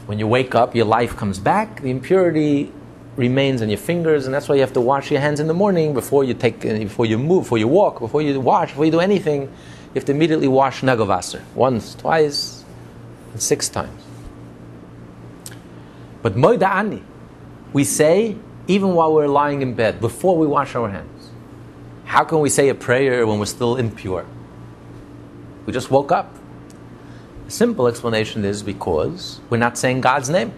[0.07, 2.71] When you wake up, your life comes back, the impurity
[3.15, 5.53] remains in your fingers, and that's why you have to wash your hands in the
[5.53, 8.85] morning before you take, uh, before you move, before you walk, before you wash, before
[8.85, 9.43] you do anything.
[9.43, 12.63] You have to immediately wash negel vasser once, twice,
[13.33, 13.98] and six times.
[16.21, 17.03] But moida ani,
[17.73, 18.35] we say
[18.69, 21.31] even while we're lying in bed, before we wash our hands.
[22.05, 24.27] How can we say a prayer when we're still impure?
[25.65, 26.35] We just woke up.
[27.45, 30.53] The simple explanation is because we're not saying God's name.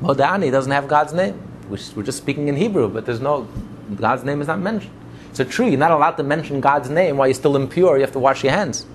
[0.00, 1.42] Modani doesn't have God's name.
[1.68, 3.48] We're just speaking in Hebrew, but there's no,
[3.96, 4.94] God's name is not mentioned.
[5.32, 8.12] So true, you're not allowed to mention God's name while you're still impure, you have
[8.12, 8.86] to wash your hands.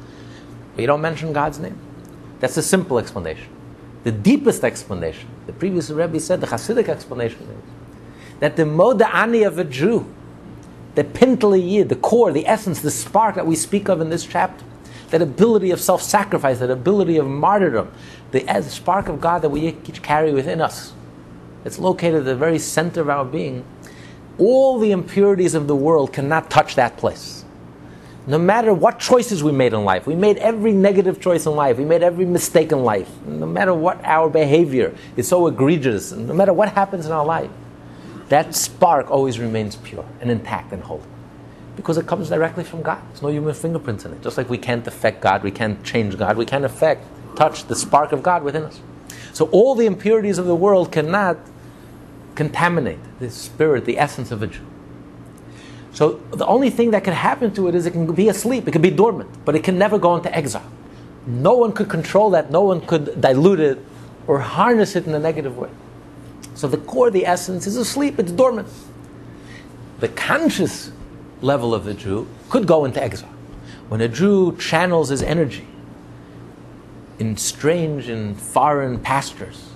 [0.74, 1.78] But you don't mention God's name.
[2.40, 3.53] That's the simple explanation.
[4.04, 9.58] The deepest explanation, the previous Rebbe said, the Hasidic explanation is that the Moda'ani of
[9.58, 10.06] a Jew,
[10.96, 14.26] the Pintele Yid, the core, the essence, the spark that we speak of in this
[14.26, 14.66] chapter,
[15.10, 17.92] that ability of self sacrifice, that ability of martyrdom,
[18.32, 20.92] the spark of God that we each carry within us.
[21.64, 23.64] It's located at the very center of our being.
[24.38, 27.43] All the impurities of the world cannot touch that place.
[28.26, 31.78] No matter what choices we made in life, we made every negative choice in life,
[31.78, 36.34] we made every mistake in life, no matter what our behavior is so egregious, no
[36.34, 37.52] matter what happens in our life,
[38.30, 41.04] that spark always remains pure and intact and holy
[41.76, 43.02] because it comes directly from God.
[43.10, 44.22] There's no human fingerprints in it.
[44.22, 47.06] Just like we can't affect God, we can't change God, we can't affect,
[47.36, 48.80] touch the spark of God within us.
[49.34, 51.38] So all the impurities of the world cannot
[52.36, 54.66] contaminate the spirit, the essence of a Jew.
[55.94, 58.72] So the only thing that can happen to it is it can be asleep, it
[58.72, 60.70] can be dormant, but it can never go into exile.
[61.28, 63.80] No one could control that, no one could dilute it
[64.28, 65.70] or harness it in a negative way.
[66.56, 68.68] So the core, the essence, is asleep, it's dormant.
[70.00, 70.92] The conscious
[71.42, 73.30] level of the Jew could go into exile.
[73.90, 75.68] When a Jew channels his energy
[77.20, 79.73] in strange and foreign pastures,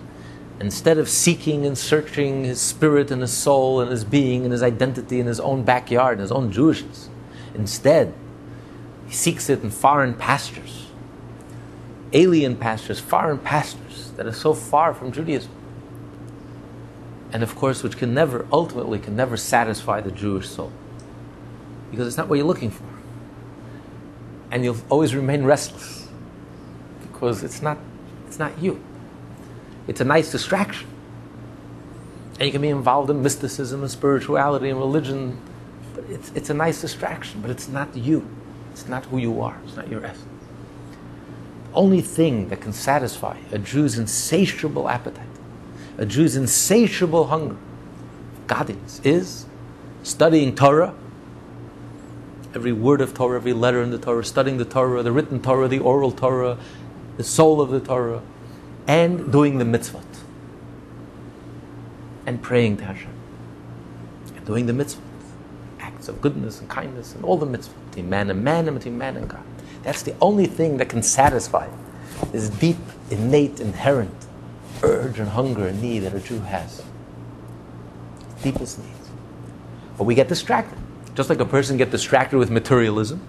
[0.59, 4.63] instead of seeking and searching his spirit and his soul and his being and his
[4.63, 7.09] identity in his own backyard, in his own Jewishness,
[7.53, 8.13] instead,
[9.07, 10.87] he seeks it in foreign pastures,
[12.11, 15.51] alien pastures, foreign pastures that are so far from Judaism.
[17.31, 20.71] And of course, which can never, ultimately, can never satisfy the Jewish soul
[21.91, 22.85] because it's not what you're looking for.
[24.49, 26.07] And you'll always remain restless
[27.01, 27.77] because it's not,
[28.27, 28.81] it's not you.
[29.87, 30.87] It's a nice distraction.
[32.39, 35.41] And you can be involved in mysticism and spirituality and religion,
[35.95, 38.27] but it's, it's a nice distraction, but it's not you.
[38.71, 40.27] It's not who you are, it's not your essence.
[41.71, 45.25] The only thing that can satisfy a Jew's insatiable appetite,
[45.97, 47.57] a Jew's insatiable hunger,
[48.45, 49.47] godliness, is
[50.03, 50.93] studying Torah
[52.57, 55.67] every word of Torah, every letter in the Torah, studying the Torah, the written Torah,
[55.67, 56.57] the oral Torah,
[57.15, 58.21] the soul of the Torah,
[58.87, 60.03] and doing the mitzvot.
[62.25, 63.11] And praying to Hashem.
[64.35, 65.01] And doing the mitzvot.
[65.79, 67.73] Acts of goodness and kindness and all the mitzvot.
[67.89, 69.43] Between man and man and between man and God.
[69.83, 71.69] That's the only thing that can satisfy
[72.31, 72.77] this deep,
[73.11, 74.27] innate, inherent
[74.83, 76.83] urge and hunger and need that a Jew has.
[78.41, 79.09] Deepest needs.
[79.97, 80.77] But we get distracted.
[81.15, 83.21] Just like a person gets distracted with materialism,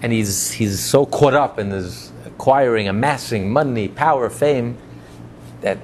[0.00, 4.78] and he's, he's so caught up in his acquiring, amassing money, power, fame,
[5.60, 5.76] that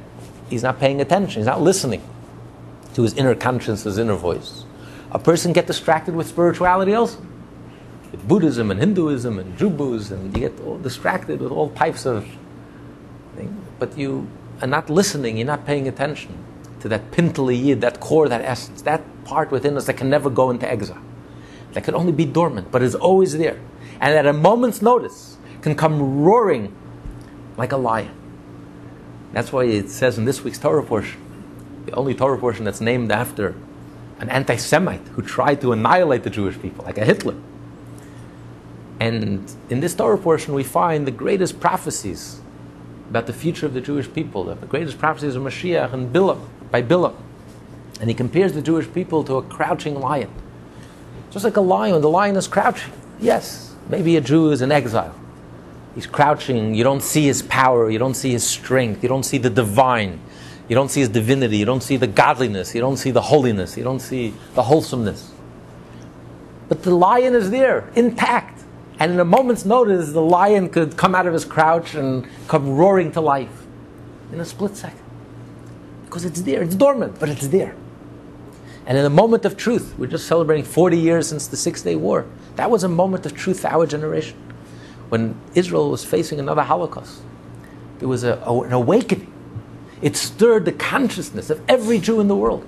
[0.48, 2.00] he's not paying attention, he's not listening
[2.94, 4.64] to his inner conscience, his inner voice.
[5.10, 7.18] A person get distracted with spirituality also.
[8.12, 12.24] With Buddhism and Hinduism and Jubus, and you get all distracted with all types of
[13.34, 13.52] things.
[13.80, 14.28] But you
[14.62, 16.38] are not listening, you're not paying attention
[16.78, 20.30] to that pintele yid, that core, that essence, that part within us that can never
[20.30, 21.02] go into exile,
[21.72, 23.58] that can only be dormant, but is always there,
[24.00, 25.33] and at a moment's notice
[25.64, 26.76] can come roaring
[27.56, 28.14] like a lion.
[29.32, 31.18] That's why it says in this week's Torah portion
[31.86, 33.54] the only Torah portion that's named after
[34.20, 37.34] an anti Semite who tried to annihilate the Jewish people, like a Hitler.
[39.00, 42.40] And in this Torah portion, we find the greatest prophecies
[43.08, 46.82] about the future of the Jewish people, the greatest prophecies of Mashiach and Bilam, by
[46.82, 47.14] Bilam.
[48.00, 50.30] And he compares the Jewish people to a crouching lion.
[51.30, 52.92] Just like a lion, the lion is crouching.
[53.18, 55.14] Yes, maybe a Jew is in exile.
[55.94, 59.38] He's crouching, you don't see his power, you don't see his strength, you don't see
[59.38, 60.20] the divine,
[60.68, 63.76] you don't see his divinity, you don't see the godliness, you don't see the holiness,
[63.76, 65.30] you don't see the wholesomeness.
[66.68, 68.62] But the lion is there, intact.
[68.98, 72.76] And in a moment's notice, the lion could come out of his crouch and come
[72.76, 73.66] roaring to life
[74.32, 75.00] in a split second.
[76.06, 77.76] Because it's there, it's dormant, but it's there.
[78.86, 81.96] And in a moment of truth, we're just celebrating 40 years since the Six Day
[81.96, 82.26] War.
[82.56, 84.36] That was a moment of truth for our generation.
[85.14, 87.22] When Israel was facing another Holocaust,
[88.00, 89.32] there was a, a, an awakening.
[90.02, 92.66] It stirred the consciousness of every Jew in the world.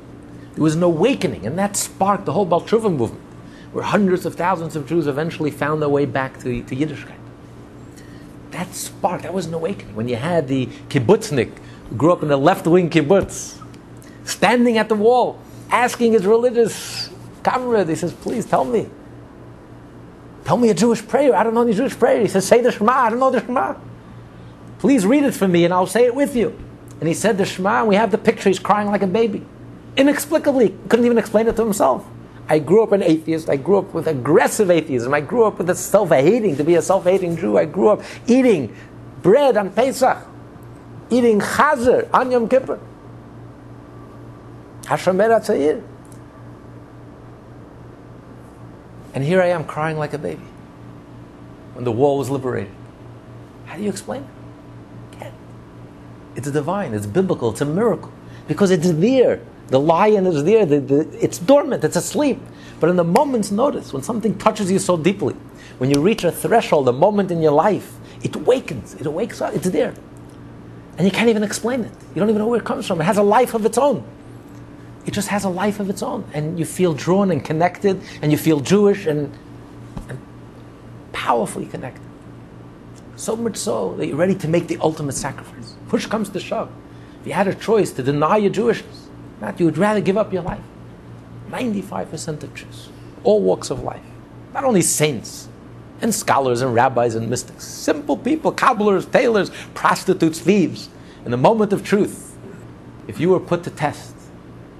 [0.54, 3.24] There was an awakening, and that sparked the whole Baal Teshuva movement
[3.72, 7.18] where hundreds of thousands of Jews eventually found their way back to, to Yiddishkeit.
[8.52, 9.96] That spark, that was an awakening.
[9.96, 11.50] When you had the kibbutznik,
[11.90, 13.60] who grew up in the left wing kibbutz,
[14.24, 17.10] standing at the wall, asking his religious
[17.42, 18.88] comrade, he says, Please tell me.
[20.46, 21.34] Tell me a Jewish prayer.
[21.34, 22.20] I don't know any Jewish prayer.
[22.20, 22.92] He says, Say the Shema.
[22.92, 23.74] I don't know the Shema.
[24.78, 26.56] Please read it for me and I'll say it with you.
[27.00, 28.48] And he said the Shema, and we have the picture.
[28.48, 29.44] He's crying like a baby.
[29.96, 32.06] Inexplicably, couldn't even explain it to himself.
[32.48, 33.50] I grew up an atheist.
[33.50, 35.12] I grew up with aggressive atheism.
[35.12, 37.58] I grew up with a self-hating, to be a self-hating Jew.
[37.58, 38.74] I grew up eating
[39.20, 40.24] bread on Pesach,
[41.10, 42.78] eating chazer on Yom Kippur.
[44.82, 45.82] Hashomer Hatzair.
[49.16, 50.44] And here I am crying like a baby
[51.72, 52.70] when the wall was liberated.
[53.64, 55.18] How do you explain it?
[55.18, 55.34] Can't.
[56.34, 58.12] It's divine, it's biblical, it's a miracle.
[58.46, 59.40] Because it's there.
[59.68, 62.38] The lion is there, the, the, it's dormant, it's asleep.
[62.78, 65.34] But in the moment's notice, when something touches you so deeply,
[65.78, 69.54] when you reach a threshold, a moment in your life, it wakens, it wakes up,
[69.54, 69.94] it's there.
[70.98, 71.92] And you can't even explain it.
[72.14, 73.00] You don't even know where it comes from.
[73.00, 74.06] It has a life of its own.
[75.06, 76.28] It just has a life of its own.
[76.34, 79.32] And you feel drawn and connected, and you feel Jewish and,
[80.08, 80.18] and
[81.12, 82.02] powerfully connected.
[83.14, 85.74] So much so that you're ready to make the ultimate sacrifice.
[85.88, 86.70] Push comes to shove.
[87.20, 89.06] If you had a choice to deny your Jewishness,
[89.40, 90.60] not you would rather give up your life.
[91.50, 92.88] 95% of Jews,
[93.22, 94.02] all walks of life,
[94.52, 95.48] not only saints
[96.00, 100.88] and scholars and rabbis and mystics, simple people, cobblers, tailors, prostitutes, thieves.
[101.24, 102.36] In the moment of truth,
[103.08, 104.15] if you were put to test,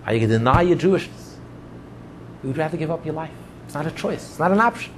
[0.07, 1.35] are you going to deny your Jewishness?
[2.43, 3.33] You would rather give up your life.
[3.65, 4.95] It's not a choice, it's not an option.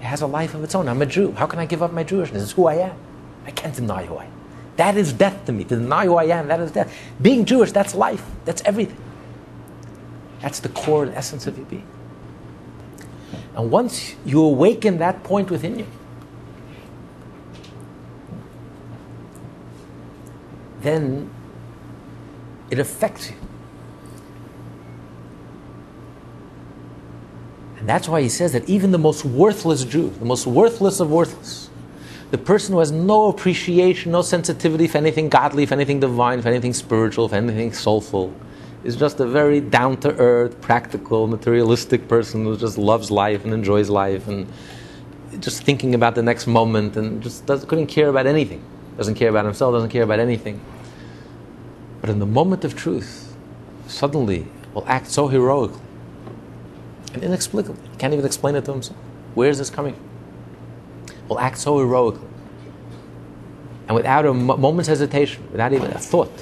[0.00, 0.88] It has a life of its own.
[0.88, 1.32] I'm a Jew.
[1.32, 2.42] How can I give up my Jewishness?
[2.42, 2.96] It's who I am.
[3.46, 4.32] I can't deny who I am.
[4.76, 5.64] That is death to me.
[5.64, 6.94] To deny who I am, that is death.
[7.22, 8.24] Being Jewish, that's life.
[8.44, 8.98] That's everything.
[10.40, 11.86] That's the core and essence of your being.
[13.56, 15.86] And once you awaken that point within you,
[20.80, 21.30] then
[22.70, 23.36] it affects you.
[27.84, 31.10] And that's why he says that even the most worthless Jew, the most worthless of
[31.10, 31.68] worthless,
[32.30, 36.48] the person who has no appreciation, no sensitivity for anything godly, for anything divine, for
[36.48, 38.32] anything spiritual, for anything soulful,
[38.84, 43.52] is just a very down to earth, practical, materialistic person who just loves life and
[43.52, 44.50] enjoys life and
[45.40, 48.64] just thinking about the next moment and just couldn't care about anything.
[48.96, 50.58] Doesn't care about himself, doesn't care about anything.
[52.00, 53.36] But in the moment of truth,
[53.88, 55.82] suddenly will act so heroically
[57.14, 57.88] and inexplicably.
[57.98, 58.98] Can't even explain it to himself.
[59.34, 60.10] Where is this coming from?
[61.28, 62.28] will act so heroically
[63.86, 66.32] and without a moment's hesitation, without even a thought,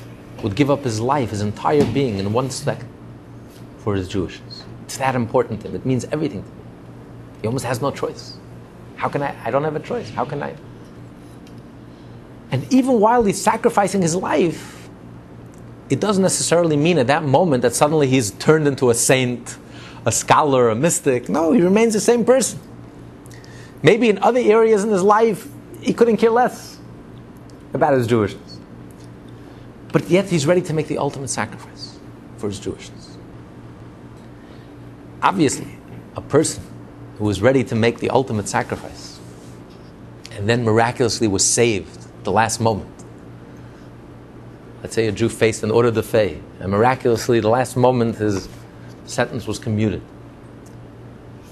[0.42, 2.88] would give up his life, his entire being in one second
[3.78, 4.62] for his Jewishness.
[4.84, 5.74] It's that important to him.
[5.74, 6.56] It means everything to him.
[7.40, 8.36] He almost has no choice.
[8.96, 9.36] How can I?
[9.44, 10.08] I don't have a choice.
[10.10, 10.54] How can I?
[12.52, 14.88] And even while he's sacrificing his life,
[15.90, 19.56] it doesn't necessarily mean at that moment that suddenly he's turned into a saint,
[20.04, 21.28] a scholar, a mystic.
[21.28, 22.58] No, he remains the same person.
[23.82, 25.48] Maybe in other areas in his life,
[25.80, 26.78] he couldn't care less
[27.72, 28.58] about his Jewishness.
[29.92, 31.98] But yet he's ready to make the ultimate sacrifice
[32.38, 33.16] for his Jewishness.
[35.22, 35.78] Obviously,
[36.16, 36.62] a person
[37.18, 39.20] who was ready to make the ultimate sacrifice
[40.32, 42.88] and then miraculously was saved the last moment.
[44.82, 48.48] Let's say a Jew faced an auto de fe, and miraculously, the last moment, his
[49.04, 50.02] sentence was commuted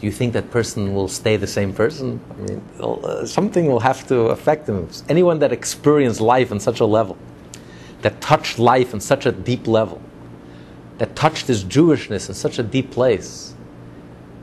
[0.01, 2.21] do you think that person will stay the same person?
[2.31, 4.89] I mean, uh, something will have to affect them.
[5.11, 7.19] Anyone that experienced life on such a level,
[8.01, 10.01] that touched life on such a deep level,
[10.97, 13.55] that touched his Jewishness in such a deep place,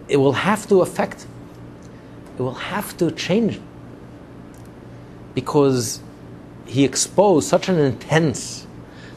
[0.07, 1.25] it will have to affect.
[2.37, 3.59] It will have to change.
[5.33, 6.01] Because
[6.67, 8.67] he exposed such an intense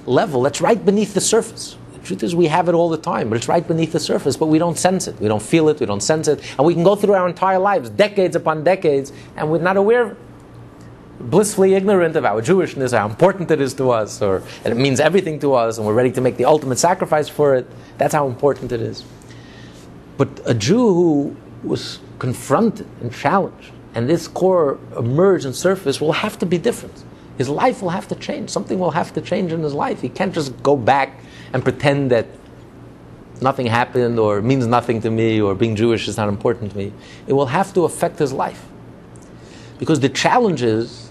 [0.07, 1.77] level that's right beneath the surface.
[2.11, 4.47] Truth is, we have it all the time, but it's right beneath the surface, but
[4.47, 5.17] we don't sense it.
[5.21, 6.43] We don't feel it, we don't sense it.
[6.59, 10.17] And we can go through our entire lives, decades upon decades, and we're not aware.
[11.21, 15.39] Blissfully ignorant of our Jewishness, how important it is to us, or it means everything
[15.39, 17.65] to us, and we're ready to make the ultimate sacrifice for it.
[17.97, 19.05] That's how important it is.
[20.17, 26.15] But a Jew who was confronted and challenged, and this core emerged and surface will
[26.15, 27.05] have to be different.
[27.39, 28.51] His life will have to change.
[28.51, 30.01] Something will have to change in his life.
[30.01, 31.21] He can't just go back
[31.53, 32.27] and pretend that
[33.43, 36.93] nothing happened or means nothing to me or being Jewish is not important to me.
[37.27, 38.67] It will have to affect his life.
[39.79, 41.11] Because the challenge is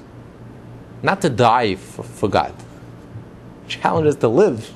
[1.02, 2.54] not to die for, for God,
[3.64, 4.72] the challenge is to live,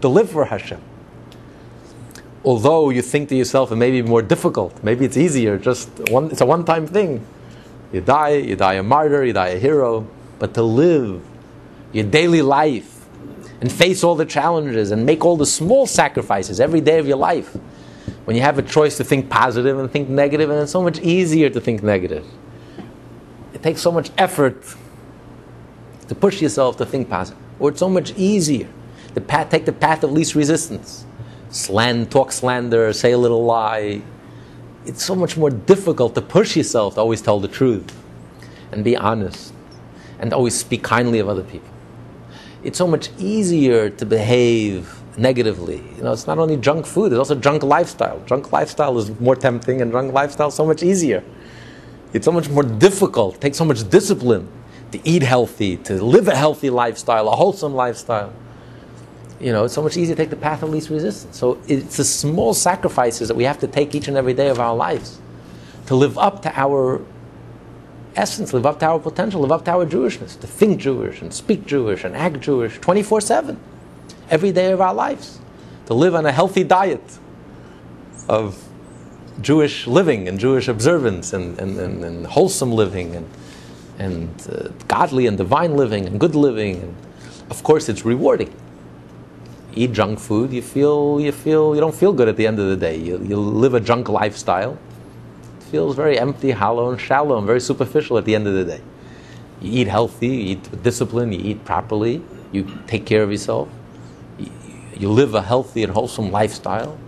[0.00, 0.80] to live for Hashem.
[2.44, 6.30] Although you think to yourself it may be more difficult, maybe it's easier, just one,
[6.30, 7.24] it's a one time thing.
[7.92, 10.08] You die, you die a martyr, you die a hero,
[10.38, 11.22] but to live
[11.92, 12.91] your daily life
[13.62, 17.16] and face all the challenges and make all the small sacrifices every day of your
[17.16, 17.54] life.
[18.24, 20.98] When you have a choice to think positive and think negative, and it's so much
[20.98, 22.26] easier to think negative.
[23.54, 24.64] It takes so much effort
[26.08, 28.68] to push yourself to think positive, or it's so much easier
[29.14, 31.06] to path, take the path of least resistance.
[31.50, 34.02] Sland, talk slander, say a little lie.
[34.86, 37.96] It's so much more difficult to push yourself to always tell the truth
[38.72, 39.54] and be honest
[40.18, 41.71] and always speak kindly of other people.
[42.64, 45.82] It's so much easier to behave negatively.
[45.96, 48.22] You know, it's not only junk food, it's also junk lifestyle.
[48.26, 51.22] Junk lifestyle is more tempting and junk lifestyle is so much easier.
[52.12, 54.48] It's so much more difficult, takes so much discipline
[54.92, 58.32] to eat healthy, to live a healthy lifestyle, a wholesome lifestyle.
[59.40, 61.36] You know, it's so much easier to take the path of least resistance.
[61.36, 64.60] So it's the small sacrifices that we have to take each and every day of
[64.60, 65.18] our lives
[65.86, 67.04] to live up to our
[68.16, 71.32] essence, live up to our potential, live up to our Jewishness, to think Jewish and
[71.32, 73.58] speak Jewish and act Jewish 24 7,
[74.30, 75.38] every day of our lives,
[75.86, 77.18] to live on a healthy diet
[78.28, 78.62] of
[79.40, 83.28] Jewish living and Jewish observance and, and, and, and wholesome living and,
[83.98, 86.82] and uh, godly and divine living and good living.
[86.82, 86.96] And
[87.50, 88.54] of course, it's rewarding.
[89.74, 92.68] Eat junk food, you feel, you feel, you don't feel good at the end of
[92.68, 92.96] the day.
[92.96, 94.78] You, you live a junk lifestyle
[95.72, 98.80] feels very empty, hollow, and shallow, and very superficial at the end of the day.
[99.62, 103.70] You eat healthy, you eat with discipline, you eat properly, you take care of yourself,
[104.98, 106.98] you, live a healthy and wholesome lifestyle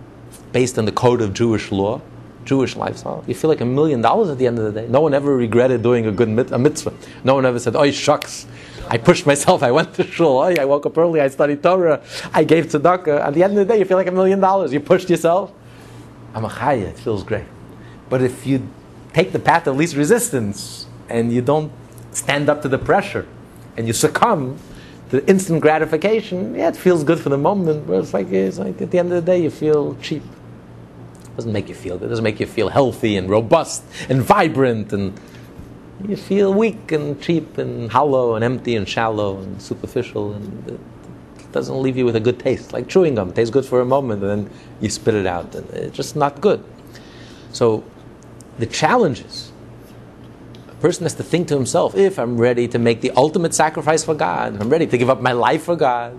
[0.51, 2.01] based on the code of Jewish law,
[2.43, 3.23] Jewish lifestyle.
[3.27, 4.87] You feel like a million dollars at the end of the day.
[4.87, 6.93] No one ever regretted doing a good mit- a mitzvah.
[7.23, 8.45] No one ever said, "Oh shucks."
[8.87, 9.63] I pushed myself.
[9.63, 10.41] I went to shul.
[10.41, 11.21] I woke up early.
[11.21, 12.01] I studied Torah.
[12.33, 13.19] I gave tzedakah.
[13.27, 14.71] At the end of the day, you feel like a million dollars.
[14.73, 15.51] You pushed yourself.
[16.35, 16.89] I'm a chaya.
[16.93, 17.45] It feels great.
[18.09, 18.67] But if you
[19.13, 21.71] take the path of least resistance and you don't
[22.11, 23.27] stand up to the pressure
[23.77, 24.57] and you succumb
[25.09, 28.81] to instant gratification, yeah, it feels good for the moment, but it's like, it's like
[28.81, 30.23] at the end of the day, you feel cheap.
[30.23, 32.05] It doesn't make you feel good.
[32.05, 35.19] It doesn't make you feel healthy and robust and vibrant and
[36.07, 41.51] you feel weak and cheap and hollow and empty and shallow and superficial and it
[41.51, 42.73] doesn't leave you with a good taste.
[42.73, 45.55] Like chewing gum, it tastes good for a moment and then you spit it out
[45.55, 46.63] and it's just not good.
[47.51, 47.83] So
[48.57, 49.51] the challenges.
[50.67, 54.03] A person has to think to himself if I'm ready to make the ultimate sacrifice
[54.03, 56.13] for God, if I'm ready to give up my life for God.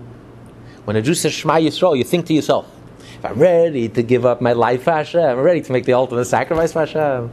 [0.85, 4.25] When a Jew says Shema Yisrael, you think to yourself, if I'm ready to give
[4.25, 7.31] up my life for Hashem, I'm ready to make the ultimate sacrifice for Hashem,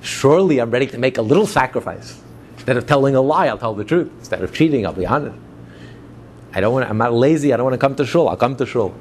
[0.00, 2.20] surely I'm ready to make a little sacrifice.
[2.54, 4.10] Instead of telling a lie, I'll tell the truth.
[4.18, 5.38] Instead of cheating, I'll be honest.
[6.52, 8.56] I don't want I'm not lazy, I don't want to come to shul, I'll come
[8.56, 8.94] to shul.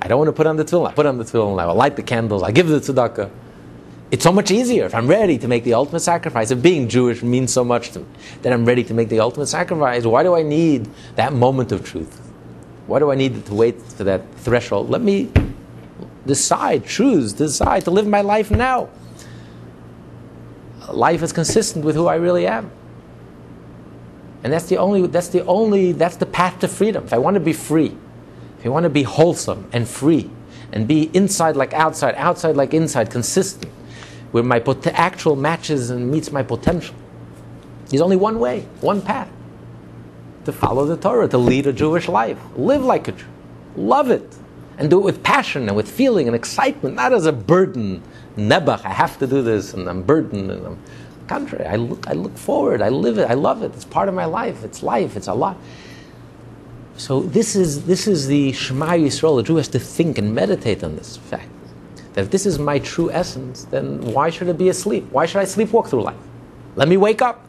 [0.00, 1.74] I don't want to put on the tefillin, I put on the tefillin, I will
[1.74, 3.30] light the candles, I give the tzedakah
[4.10, 6.50] it's so much easier if I'm ready to make the ultimate sacrifice.
[6.50, 8.06] If being Jewish means so much to me,
[8.42, 10.04] that I'm ready to make the ultimate sacrifice.
[10.04, 12.18] Why do I need that moment of truth?
[12.86, 14.88] Why do I need to wait for that threshold?
[14.88, 15.30] Let me
[16.24, 18.88] decide, choose, decide to live my life now.
[20.90, 22.70] Life is consistent with who I really am.
[24.42, 27.04] And that's the only, that's the only, that's the path to freedom.
[27.04, 27.94] If I want to be free,
[28.58, 30.30] if I want to be wholesome and free,
[30.72, 33.72] and be inside like outside, outside like inside, consistent,
[34.32, 36.94] where my pot- actual matches and meets my potential.
[37.88, 39.30] There's only one way, one path
[40.44, 43.26] to follow the Torah, to lead a Jewish life, live like a Jew,
[43.76, 44.36] love it,
[44.78, 48.02] and do it with passion and with feeling and excitement, not as a burden.
[48.36, 50.78] Nebuch, I have to do this, and I'm burdened, and I'm
[51.26, 51.66] contrary.
[51.66, 53.72] I look, I look forward, I live it, I love it.
[53.74, 54.64] It's part of my life.
[54.64, 55.16] It's life.
[55.16, 55.56] It's a lot.
[56.96, 59.36] So this is, this is the Shema Yisrael.
[59.36, 61.48] The Jew has to think and meditate on this fact.
[62.18, 65.06] That if this is my true essence, then why should it be asleep?
[65.12, 66.16] Why should I sleepwalk through life?
[66.74, 67.46] Let me wake up.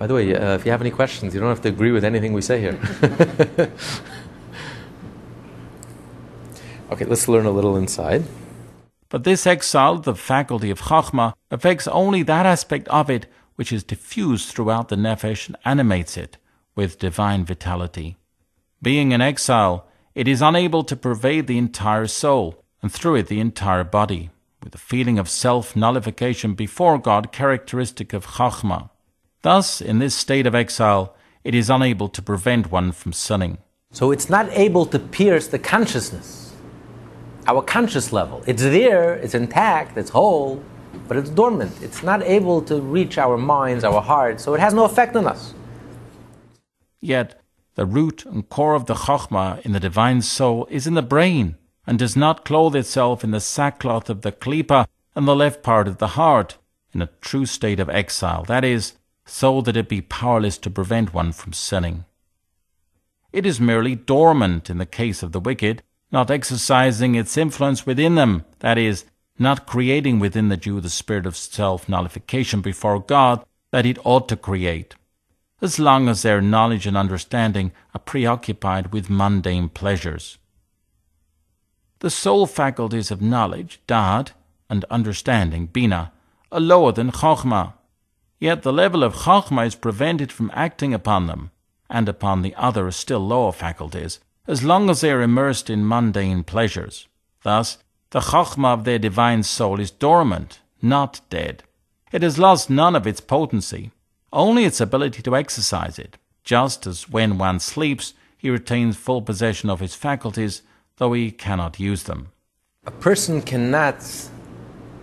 [0.00, 2.04] By the way, uh, if you have any questions, you don't have to agree with
[2.04, 2.76] anything we say here.
[6.90, 8.24] okay, let's learn a little inside.
[9.08, 13.84] But this exile, the faculty of Chachma, affects only that aspect of it which is
[13.84, 16.38] diffused throughout the Nefesh and animates it
[16.74, 18.16] with divine vitality.
[18.82, 19.87] Being in exile,
[20.18, 24.30] it is unable to pervade the entire soul, and through it the entire body,
[24.64, 28.90] with a feeling of self nullification before God characteristic of Chachma.
[29.42, 31.14] Thus, in this state of exile,
[31.44, 33.58] it is unable to prevent one from sinning.
[33.92, 36.52] So it's not able to pierce the consciousness,
[37.46, 38.42] our conscious level.
[38.44, 40.60] It's there, it's intact, it's whole,
[41.06, 41.80] but it's dormant.
[41.80, 45.28] It's not able to reach our minds, our hearts, so it has no effect on
[45.28, 45.54] us.
[47.00, 47.40] Yet,
[47.78, 51.54] the root and core of the Chachma in the divine soul is in the brain
[51.86, 55.86] and does not clothe itself in the sackcloth of the klipa and the left part
[55.86, 56.58] of the heart
[56.92, 61.14] in a true state of exile, that is, so that it be powerless to prevent
[61.14, 62.04] one from sinning.
[63.32, 68.16] It is merely dormant in the case of the wicked, not exercising its influence within
[68.16, 69.04] them, that is,
[69.38, 74.28] not creating within the Jew the spirit of self nullification before God that it ought
[74.30, 74.96] to create,
[75.60, 80.38] as long as their knowledge and understanding are preoccupied with mundane pleasures.
[82.00, 84.32] The soul faculties of knowledge, daat,
[84.70, 86.12] and understanding, bina,
[86.52, 87.72] are lower than chokhmah,
[88.38, 91.50] Yet the level of Chachma is prevented from acting upon them,
[91.90, 96.44] and upon the other still lower faculties, as long as they are immersed in mundane
[96.44, 97.08] pleasures.
[97.42, 97.78] Thus,
[98.10, 101.64] the Chachma of their divine soul is dormant, not dead.
[102.12, 103.90] It has lost none of its potency,
[104.32, 109.70] only its ability to exercise it, just as when one sleeps, he retains full possession
[109.70, 110.62] of his faculties,
[110.96, 112.28] though he cannot use them.
[112.86, 114.04] A person cannot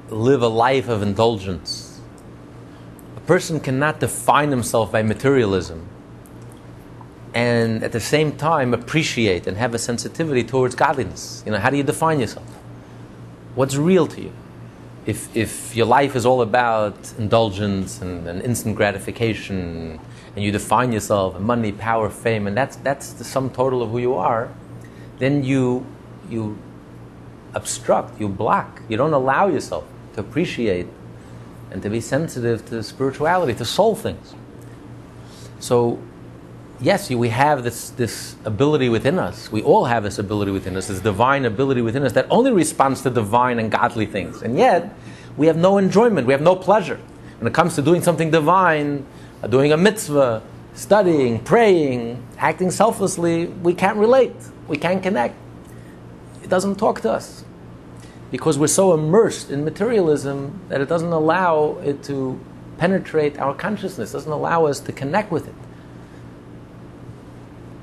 [0.09, 1.99] live a life of indulgence
[3.17, 5.87] A person cannot define himself by materialism
[7.33, 11.43] and at the same time appreciate and have a sensitivity towards godliness.
[11.45, 12.47] You know, how do you define yourself?
[13.55, 14.31] What's real to you?
[15.05, 19.99] If, if your life is all about indulgence and, and instant gratification,
[20.35, 23.91] and you define yourself and money, power, fame, and that's, that's the sum total of
[23.91, 24.49] who you are,
[25.19, 25.85] then you,
[26.29, 26.57] you
[27.53, 30.87] obstruct, you block, you don't allow yourself to appreciate
[31.71, 34.33] and to be sensitive to spirituality, to soul things.
[35.59, 35.99] So,
[36.79, 39.51] yes, we have this, this ability within us.
[39.51, 43.01] We all have this ability within us, this divine ability within us that only responds
[43.01, 44.41] to divine and godly things.
[44.41, 44.93] And yet,
[45.37, 46.99] we have no enjoyment, we have no pleasure.
[47.39, 49.05] When it comes to doing something divine,
[49.43, 50.41] uh, doing a mitzvah,
[50.73, 54.35] studying, praying, acting selflessly, we can't relate.
[54.67, 55.35] We can't connect.
[56.43, 57.43] It doesn't talk to us
[58.31, 62.39] because we're so immersed in materialism that it doesn't allow it to
[62.77, 65.55] penetrate our consciousness, doesn't allow us to connect with it.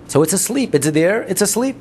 [0.09, 0.74] So it's asleep.
[0.74, 1.76] It's there, it's asleep.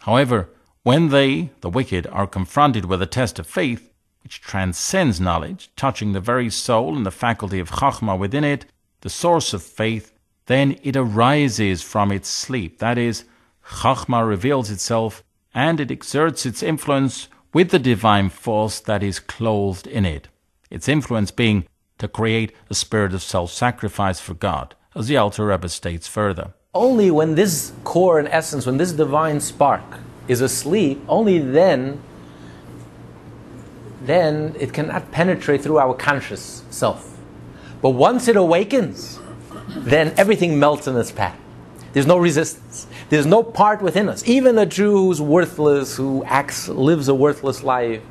[0.00, 0.48] However,
[0.82, 3.92] when they, the wicked, are confronted with a test of faith,
[4.22, 8.66] which transcends knowledge, touching the very soul and the faculty of Chachma within it,
[9.00, 10.12] the source of faith,
[10.46, 12.78] then it arises from its sleep.
[12.78, 13.24] That is,
[13.64, 15.22] Chachma reveals itself
[15.54, 20.28] and it exerts its influence with the divine force that is clothed in it.
[20.70, 21.66] Its influence being
[21.98, 26.52] to create a spirit of self sacrifice for God, as the Alter Rebbe states further.
[26.76, 29.82] Only when this core and essence, when this divine spark
[30.28, 32.00] is asleep, only then,
[34.02, 37.16] then it cannot penetrate through our conscious self.
[37.80, 39.18] But once it awakens,
[39.68, 41.38] then everything melts in its path.
[41.94, 42.86] There's no resistance.
[43.08, 44.22] There's no part within us.
[44.28, 48.02] Even a Jew who's worthless, who acts, lives a worthless life,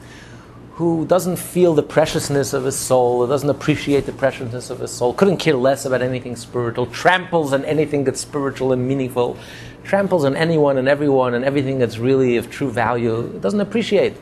[0.75, 4.91] who doesn't feel the preciousness of his soul, who doesn't appreciate the preciousness of his
[4.91, 9.37] soul, couldn't care less about anything spiritual, tramples on anything that's spiritual and meaningful,
[9.83, 14.15] tramples on anyone and everyone and everything that's really of true value, doesn't appreciate.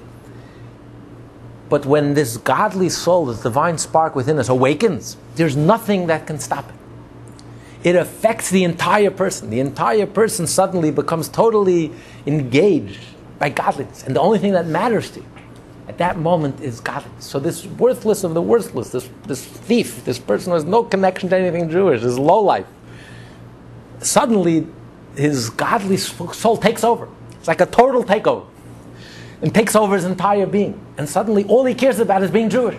[1.69, 6.39] But when this godly soul, this divine spark within us awakens, there's nothing that can
[6.39, 6.75] stop it
[7.83, 9.49] it affects the entire person.
[9.49, 11.91] The entire person suddenly becomes totally
[12.25, 13.01] engaged
[13.39, 14.03] by godliness.
[14.03, 15.25] And the only thing that matters to you
[15.87, 17.25] at that moment is godliness.
[17.25, 21.29] So this worthless of the worthless, this, this thief, this person who has no connection
[21.29, 22.65] to anything Jewish, this low life,
[23.99, 24.67] suddenly
[25.15, 27.07] his godly soul takes over.
[27.31, 28.45] It's like a total takeover.
[29.41, 30.79] And takes over his entire being.
[30.97, 32.77] And suddenly all he cares about is being Jewish.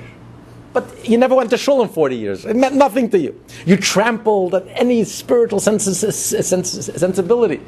[0.72, 2.44] but you never went to shul in 40 years.
[2.44, 3.40] It meant nothing to you.
[3.64, 7.60] You trampled at any spiritual sens- sens- sensibility.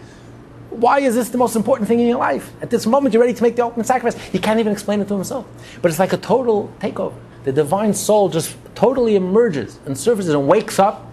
[0.77, 2.53] Why is this the most important thing in your life?
[2.61, 4.21] At this moment, you're ready to make the ultimate sacrifice.
[4.29, 5.47] He can't even explain it to himself.
[5.81, 7.15] But it's like a total takeover.
[7.45, 11.11] The divine soul just totally emerges and surfaces and wakes up,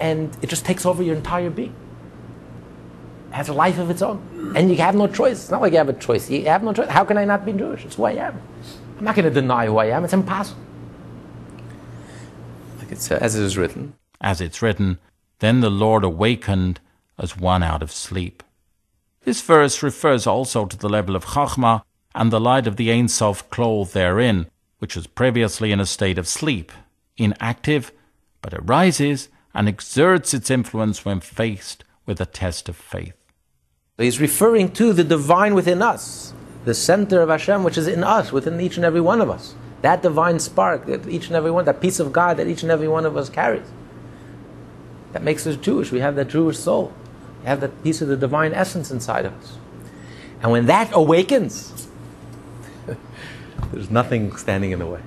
[0.00, 1.74] and it just takes over your entire being.
[3.28, 4.52] It has a life of its own.
[4.56, 5.42] And you have no choice.
[5.42, 6.28] It's not like you have a choice.
[6.28, 6.88] You have no choice.
[6.88, 7.84] How can I not be Jewish?
[7.84, 8.40] It's who I am.
[8.98, 10.04] I'm not going to deny who I am.
[10.04, 10.60] It's impossible.
[12.78, 13.94] Like it's, as it is written.
[14.20, 14.98] As it's written,
[15.38, 16.80] then the Lord awakened
[17.18, 18.42] as one out of sleep.
[19.24, 21.82] This verse refers also to the level of Chachma
[22.14, 24.46] and the light of the Ein Sof clothed therein,
[24.78, 26.72] which was previously in a state of sleep,
[27.16, 27.92] inactive,
[28.40, 33.14] but arises and exerts its influence when faced with a test of faith.
[33.98, 36.32] He's referring to the divine within us
[36.64, 39.54] the center of Hashem, which is in us, within each and every one of us.
[39.82, 42.70] That divine spark that each and every one, that piece of God that each and
[42.70, 43.66] every one of us carries.
[45.12, 45.90] That makes us Jewish.
[45.90, 46.92] We have that Jewish soul.
[47.44, 49.56] Have that piece of the divine essence inside of us.
[50.42, 51.88] And when that awakens,
[53.72, 55.00] there's nothing standing in the way.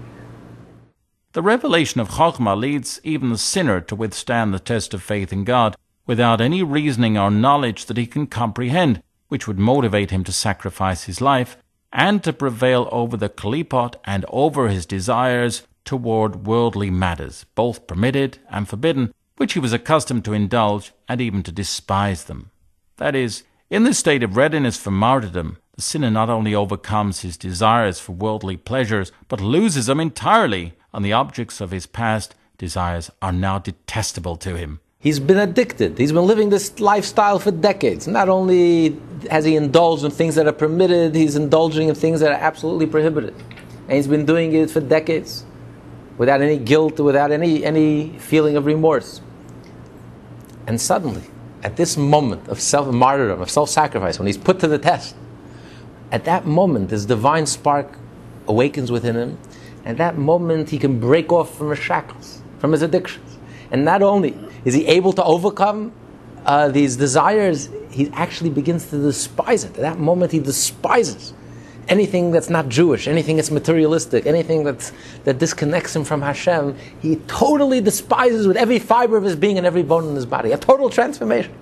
[1.34, 5.44] The revelation of Chokhmah leads even the sinner to withstand the test of faith in
[5.44, 5.76] God
[6.06, 11.04] without any reasoning or knowledge that he can comprehend which would motivate him to sacrifice
[11.04, 11.58] his life
[11.92, 18.38] and to prevail over the klipot and over his desires toward worldly matters, both permitted
[18.50, 22.52] and forbidden, which he was accustomed to indulge and even to despise them.
[22.98, 27.36] That is, in this state of readiness for martyrdom, the sinner not only overcomes his
[27.36, 33.12] desires for worldly pleasures, but loses them entirely, and the objects of his past desires
[33.22, 34.80] are now detestable to him.
[35.00, 35.98] He's been addicted.
[35.98, 38.08] He's been living this lifestyle for decades.
[38.08, 38.98] Not only
[39.30, 42.88] has he indulged in things that are permitted, he's indulging in things that are absolutely
[42.88, 43.36] prohibited.
[43.88, 45.46] And he's been doing it for decades
[46.18, 49.22] without any guilt, without any, any feeling of remorse.
[50.68, 51.24] And suddenly,
[51.64, 55.16] at this moment of self martyrdom, of self sacrifice, when he's put to the test,
[56.12, 57.98] at that moment, this divine spark
[58.48, 59.38] awakens within him.
[59.84, 63.38] At that moment, he can break off from his shackles, from his addictions.
[63.72, 65.92] And not only is he able to overcome
[66.46, 67.70] uh, these desires?
[67.92, 69.76] He actually begins to despise it.
[69.76, 71.34] At that moment, he despises
[71.88, 74.92] anything that's not Jewish, anything that's materialistic, anything that's,
[75.24, 76.76] that disconnects him from Hashem.
[77.02, 80.52] He totally despises with every fiber of his being and every bone in his body.
[80.52, 81.54] A total transformation.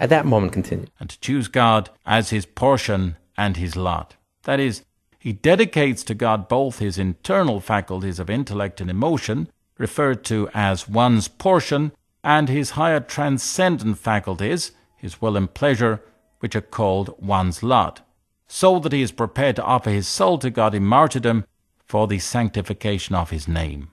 [0.00, 0.86] At that moment, continue.
[0.98, 4.16] And to choose God as his portion and his lot.
[4.42, 4.84] That is,
[5.18, 10.88] he dedicates to God both his internal faculties of intellect and emotion referred to as
[10.88, 11.92] one's portion,
[12.22, 16.00] and his higher transcendent faculties, his will and pleasure,
[16.40, 18.00] which are called one's lot,
[18.46, 21.44] so that he is prepared to offer his soul to God in martyrdom
[21.86, 23.90] for the sanctification of his name.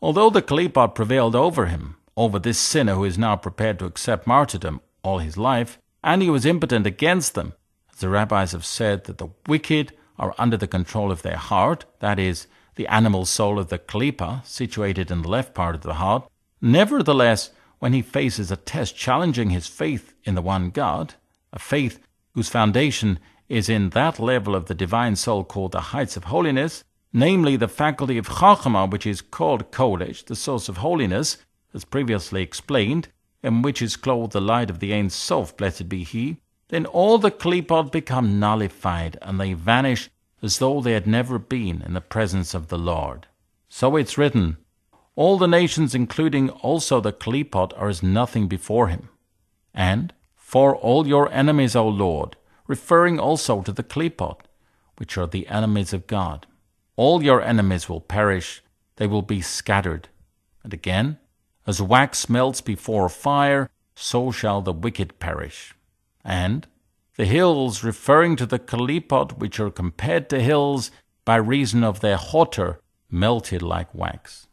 [0.00, 4.26] Although the Klipot prevailed over him, over this sinner who is now prepared to accept
[4.26, 7.54] martyrdom all his life, and he was impotent against them,
[7.92, 11.84] as the rabbis have said that the wicked are under the control of their heart,
[12.00, 15.94] that is, the animal soul of the klipa, situated in the left part of the
[15.94, 16.28] heart.
[16.60, 21.14] Nevertheless, when he faces a test challenging his faith in the one God,
[21.52, 21.98] a faith
[22.32, 23.18] whose foundation
[23.48, 27.68] is in that level of the divine soul called the heights of holiness, namely the
[27.68, 31.38] faculty of Chachma, which is called Kodesh, the source of holiness,
[31.72, 33.08] as previously explained,
[33.42, 36.38] in which is clothed the light of the Ein Sof, blessed be He,
[36.68, 40.10] then all the klipot become nullified and they vanish
[40.42, 43.26] as though they had never been in the presence of the Lord.
[43.68, 44.58] So it's written,
[45.14, 49.08] All the nations, including also the Klipot, are as nothing before him.
[49.74, 52.36] And, For all your enemies, O Lord,
[52.66, 54.40] referring also to the Klipot,
[54.96, 56.46] which are the enemies of God.
[56.96, 58.62] All your enemies will perish,
[58.96, 60.08] they will be scattered.
[60.62, 61.18] And again,
[61.66, 65.74] As wax melts before fire, so shall the wicked perish.
[66.24, 66.66] And,
[67.16, 70.90] the hills referring to the Klipot, which are compared to hills
[71.24, 74.45] by reason of their hotter, melted like wax.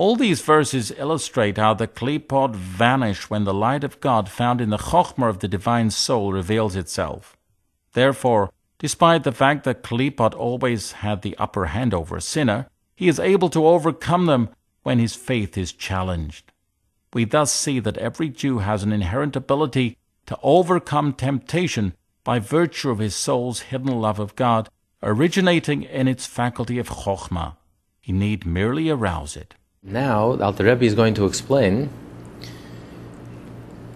[0.00, 4.70] All these verses illustrate how the Klipot vanish when the light of God found in
[4.70, 7.36] the Chokhmah of the divine soul reveals itself.
[7.92, 13.08] Therefore, despite the fact that Klipot always had the upper hand over a sinner, he
[13.08, 14.48] is able to overcome them
[14.84, 16.50] when his faith is challenged.
[17.12, 21.92] We thus see that every Jew has an inherent ability to overcome temptation
[22.24, 24.70] by virtue of his soul's hidden love of God,
[25.02, 27.56] originating in its faculty of chokhmah.
[28.00, 29.56] He need merely arouse it.
[29.82, 31.88] Now, Alter Rebbe is going to explain.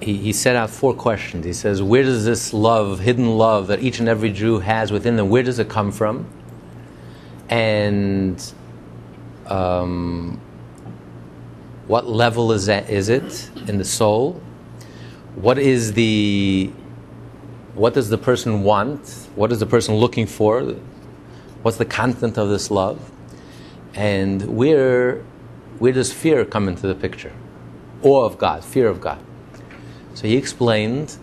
[0.01, 1.45] He, he set out four questions.
[1.45, 5.16] He says, Where does this love, hidden love that each and every Jew has within
[5.16, 6.26] them, where does it come from?
[7.51, 8.43] And
[9.47, 10.41] um,
[11.87, 14.41] what level is, that, is it in the soul?
[15.35, 16.72] What is the
[17.74, 19.28] what does the person want?
[19.35, 20.62] What is the person looking for?
[21.61, 23.11] What's the content of this love?
[23.95, 25.24] And where
[25.79, 27.33] where does fear come into the picture?
[28.03, 29.18] Awe of God, fear of God.
[30.14, 31.16] So he explained,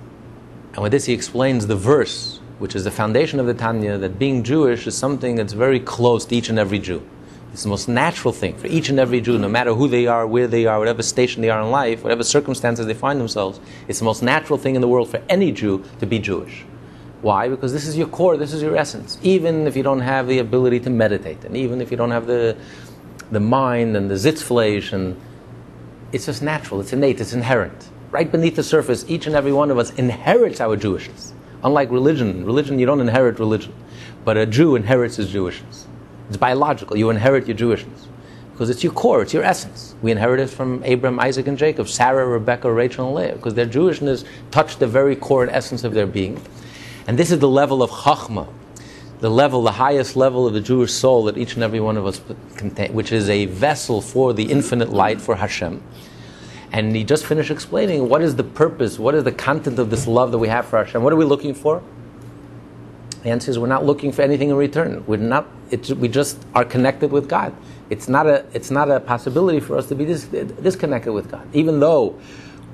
[0.74, 4.20] and with this he explains the verse, which is the foundation of the Tanya, that
[4.20, 7.02] being Jewish is something that's very close to each and every Jew.
[7.54, 10.26] It's the most natural thing for each and every Jew, no matter who they are,
[10.26, 13.60] where they are, whatever station they are in life, whatever circumstances they find themselves.
[13.88, 16.64] It's the most natural thing in the world for any Jew to be Jewish.
[17.22, 17.50] Why?
[17.50, 19.20] Because this is your core, this is your essence.
[19.22, 22.26] Even if you don't have the ability to meditate, and even if you don't have
[22.26, 22.58] the,
[23.32, 25.20] the mind and the zitzfleisch, and
[26.12, 27.90] it's just natural, it's innate, it's inherent.
[28.12, 31.32] Right beneath the surface, each and every one of us inherits our Jewishness.
[31.64, 33.74] Unlike religion, religion, you don't inherit religion,
[34.26, 35.86] but a Jew inherits his Jewishness.
[36.28, 36.98] It's biological.
[36.98, 38.08] You inherit your Jewishness
[38.62, 39.96] because it's your core, it's your essence.
[40.04, 43.66] We inherit it from Abraham, Isaac, and Jacob, Sarah, Rebecca, Rachel, and Leah, because their
[43.66, 46.40] Jewishness touched the very core and essence of their being.
[47.08, 48.48] And this is the level of Chachma,
[49.22, 52.08] the level, the highest level of the Jewish soul that each and every one of
[52.08, 52.20] us
[52.58, 55.82] contain, which is a vessel for the infinite light for Hashem.
[56.72, 60.08] And he just finished explaining what is the purpose, what is the content of this
[60.08, 61.04] love that we have for Hashem.
[61.04, 61.84] What are we looking for?
[63.22, 65.04] The answer is we're not looking for anything in return.
[65.06, 65.48] We're not.
[65.98, 67.56] we just are connected with God.
[67.92, 68.46] It's not a.
[68.54, 72.20] It's not a possibility for us to be dis, disconnected with God, even though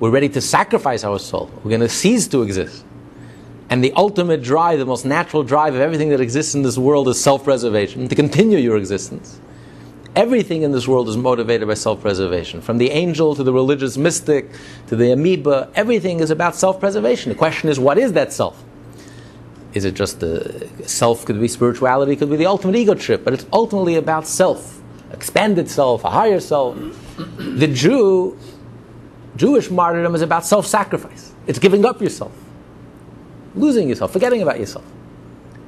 [0.00, 1.50] we're ready to sacrifice our soul.
[1.56, 2.84] We're going to cease to exist.
[3.70, 7.08] And the ultimate drive, the most natural drive of everything that exists in this world
[7.08, 8.08] is self-preservation.
[8.08, 9.40] To continue your existence.
[10.16, 12.60] Everything in this world is motivated by self preservation.
[12.60, 14.50] From the angel to the religious mystic
[14.88, 17.28] to the amoeba, everything is about self preservation.
[17.30, 18.64] The question is, what is that self?
[19.74, 21.24] is it just the self?
[21.24, 24.80] Could be spirituality, could be the ultimate ego trip, but it's ultimately about self,
[25.12, 26.76] expanded self, a higher self.
[27.38, 28.38] The Jew,
[29.36, 31.32] Jewish martyrdom is about self sacrifice.
[31.46, 32.32] It's giving up yourself,
[33.58, 34.84] losing yourself, forgetting about yourself.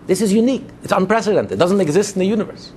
[0.07, 2.72] This is unique, it's unprecedented, it doesn't exist in the universe.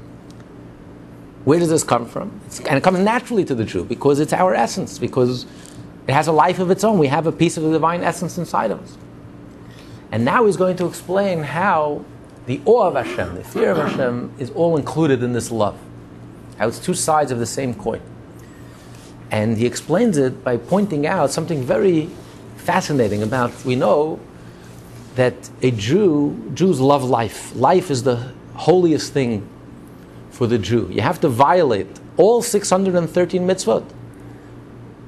[1.46, 2.40] Where does this come from?
[2.46, 5.46] It's, and it comes naturally to the Jew because it's our essence, because
[6.08, 7.00] it has a life of its own.
[7.00, 8.98] We have a piece of the divine essence inside of us.
[10.12, 12.06] And now he's going to explain how
[12.46, 15.78] the awe of Hashem, the fear of Hashem, is all included in this love.
[16.58, 18.02] How it's two sides of the same coin.
[19.32, 22.10] And he explains it by pointing out something very
[22.58, 24.20] fascinating about we know
[25.16, 27.56] that a Jew, Jews love life.
[27.56, 29.48] Life is the holiest thing
[30.32, 30.90] for the Jew.
[30.92, 33.86] You have to violate all 613 mitzvot,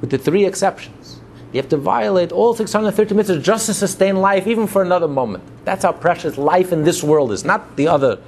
[0.02, 1.20] with the three exceptions.
[1.52, 5.44] You have to violate all 630 mitzvot just to sustain life, even for another moment.
[5.64, 8.20] That's how precious life in this world is, not the other,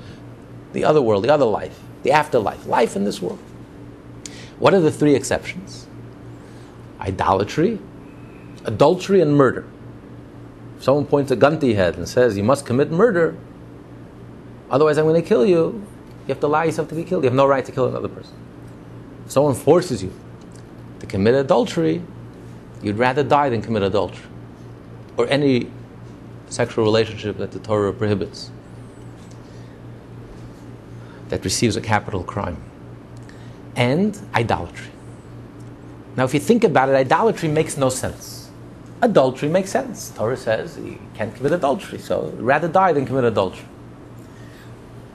[0.73, 2.65] the other world, the other life, the afterlife.
[2.65, 3.39] Life in this world.
[4.59, 5.88] What are the three exceptions?
[6.99, 7.80] Idolatry,
[8.65, 9.67] adultery, and murder.
[10.78, 13.36] If someone points a gun to your head and says, You must commit murder,
[14.69, 15.86] otherwise I'm going to kill you,
[16.28, 17.23] you have to allow yourself to be killed.
[17.23, 18.36] You have no right to kill another person.
[19.25, 20.13] If someone forces you
[20.99, 22.01] to commit adultery,
[22.82, 24.25] You'd rather die than commit adultery
[25.17, 25.69] or any
[26.49, 28.51] sexual relationship that the Torah prohibits,
[31.30, 32.57] that receives a capital crime,
[33.75, 34.91] and idolatry.
[36.15, 38.36] Now, if you think about it, idolatry makes no sense.
[39.02, 40.10] Adultery makes sense.
[40.16, 43.68] Torah says you can't commit adultery, so rather die than commit adultery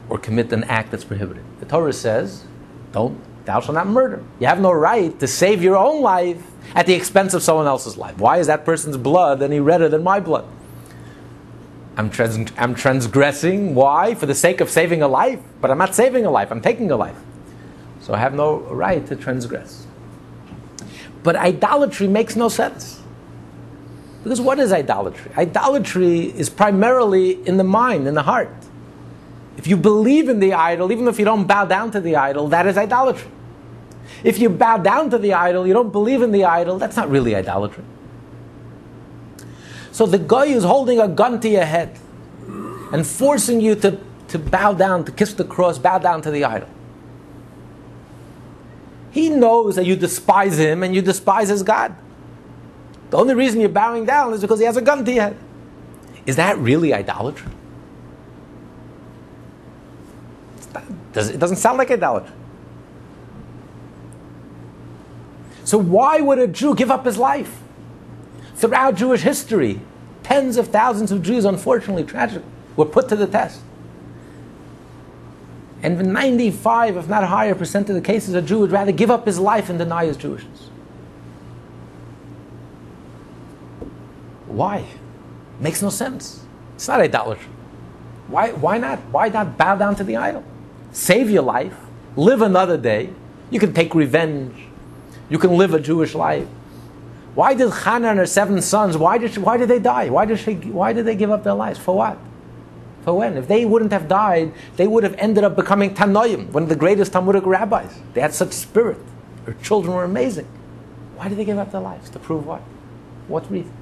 [0.09, 1.43] or commit an act that's prohibited.
[1.59, 2.45] The Torah says,
[2.93, 4.23] don't, thou shalt not murder.
[4.39, 6.43] You have no right to save your own life
[6.75, 8.19] at the expense of someone else's life.
[8.19, 10.47] Why is that person's blood any redder than my blood?
[11.97, 13.75] I'm, trans- I'm transgressing.
[13.75, 14.15] Why?
[14.15, 15.41] For the sake of saving a life.
[15.61, 17.19] But I'm not saving a life, I'm taking a life.
[18.01, 19.87] So I have no right to transgress.
[21.23, 23.02] But idolatry makes no sense.
[24.23, 25.33] Because what is idolatry?
[25.37, 28.55] Idolatry is primarily in the mind, in the heart.
[29.57, 32.49] If you believe in the idol, even if you don't bow down to the idol,
[32.49, 33.31] that is idolatry.
[34.25, 37.11] If you bow down to the idol, you don't believe in the idol, that's not
[37.11, 37.85] really idolatry.
[39.91, 41.99] So the guy is holding a gun to your head
[42.93, 43.99] and forcing you to,
[44.29, 46.69] to bow down, to kiss the cross, bow down to the idol.
[49.11, 51.95] He knows that you despise him and you despise his God.
[53.13, 55.37] The only reason you're bowing down is because he has a gun to your head.
[56.25, 57.53] Is that really idolatry?
[61.15, 62.35] It doesn't sound like idolatry.
[65.65, 67.61] So why would a Jew give up his life?
[68.55, 69.81] Throughout Jewish history,
[70.23, 73.61] tens of thousands of Jews, unfortunately, tragically, were put to the test.
[75.83, 79.27] And 95, if not higher, percent of the cases, a Jew would rather give up
[79.27, 80.71] his life and deny his Jewishness.
[84.63, 84.85] Why?
[85.59, 86.45] Makes no sense.
[86.77, 87.51] It's not idolatry.
[88.29, 89.01] Why, why not?
[89.11, 90.45] Why not bow down to the idol?
[90.93, 91.75] Save your life,
[92.15, 93.11] live another day.
[93.51, 94.55] You can take revenge.
[95.29, 96.47] You can live a Jewish life.
[97.35, 100.11] Why did Hannah and her seven sons, why did, she, why did they die?
[100.11, 101.81] Why did, she, why did they give up their lives?
[101.81, 102.17] For what?
[103.03, 103.37] For when?
[103.37, 106.77] If they wouldn't have died, they would have ended up becoming Tanoim, one of the
[106.77, 107.99] greatest Talmudic rabbis.
[108.15, 108.99] They had such spirit.
[109.45, 110.47] Their children were amazing.
[111.17, 112.11] Why did they give up their lives?
[112.11, 112.61] To prove what?
[113.27, 113.82] What reason?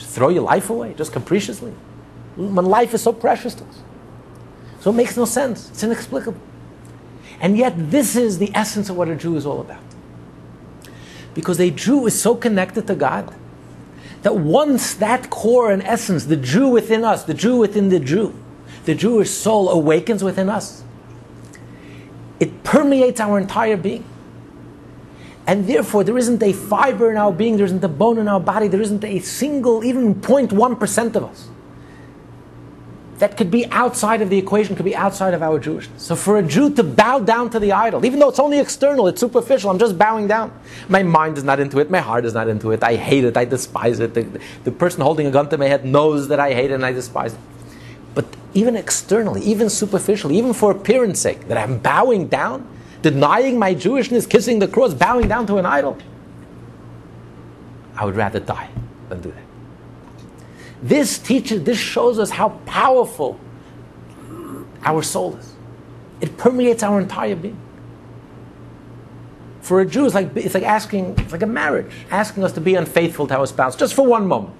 [0.00, 1.72] Throw your life away, just capriciously?
[2.36, 3.82] When life is so precious to us.
[4.80, 5.68] So it makes no sense.
[5.70, 6.40] It's inexplicable.
[7.40, 9.82] And yet, this is the essence of what a Jew is all about.
[11.34, 13.34] Because a Jew is so connected to God
[14.22, 18.34] that once that core and essence, the Jew within us, the Jew within the Jew,
[18.84, 20.82] the Jewish soul awakens within us,
[22.38, 24.04] it permeates our entire being.
[25.46, 28.40] And therefore, there isn't a fiber in our being, there isn't a bone in our
[28.40, 31.48] body, there isn't a single, even 0.1% of us
[33.20, 35.98] that could be outside of the equation, could be outside of our Jewishness.
[35.98, 39.06] So for a Jew to bow down to the idol, even though it's only external,
[39.08, 40.58] it's superficial, I'm just bowing down.
[40.88, 43.36] My mind is not into it, my heart is not into it, I hate it,
[43.36, 44.14] I despise it.
[44.14, 46.84] The, the person holding a gun to my head knows that I hate it and
[46.84, 47.40] I despise it.
[48.14, 48.24] But
[48.54, 52.66] even externally, even superficially, even for appearance sake, that I'm bowing down,
[53.02, 55.98] denying my Jewishness, kissing the cross, bowing down to an idol,
[57.96, 58.70] I would rather die
[59.08, 59.42] than do that.
[60.82, 63.38] This teaches, this shows us how powerful
[64.82, 65.54] our soul is.
[66.20, 67.58] It permeates our entire being.
[69.60, 72.60] For a Jew, it's like, it's like asking, it's like a marriage, asking us to
[72.60, 74.54] be unfaithful to our spouse just for one moment,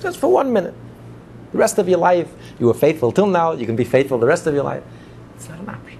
[0.00, 0.74] just for one minute.
[1.52, 4.26] The rest of your life, you were faithful till now, you can be faithful the
[4.26, 4.82] rest of your life.
[5.36, 5.95] It's not an option.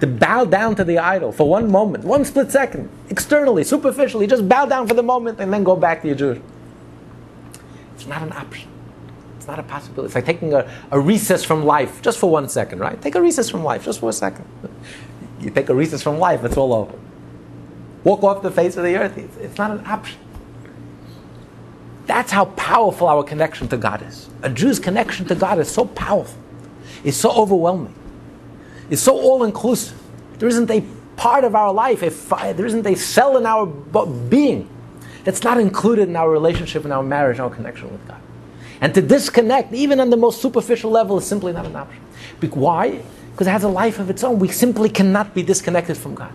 [0.00, 4.48] To bow down to the idol for one moment, one split second, externally, superficially, just
[4.48, 6.40] bow down for the moment and then go back to your Jewish.
[7.94, 8.70] It's not an option.
[9.36, 10.06] It's not a possibility.
[10.06, 13.00] It's like taking a, a recess from life just for one second, right?
[13.02, 14.44] Take a recess from life just for a second.
[15.40, 16.96] You take a recess from life, it's all over.
[18.04, 19.18] Walk off the face of the earth.
[19.18, 20.20] It's, it's not an option.
[22.06, 24.30] That's how powerful our connection to God is.
[24.42, 26.40] A Jew's connection to God is so powerful.
[27.04, 27.94] It's so overwhelming.
[28.90, 29.98] It's so all inclusive.
[30.38, 30.84] There isn't a
[31.16, 34.68] part of our life, if uh, there isn't a cell in our being
[35.24, 38.20] that's not included in our relationship, in our marriage, our connection with God.
[38.80, 42.02] And to disconnect, even on the most superficial level, is simply not an option.
[42.40, 43.02] Why?
[43.32, 44.38] Because it has a life of its own.
[44.38, 46.32] We simply cannot be disconnected from God.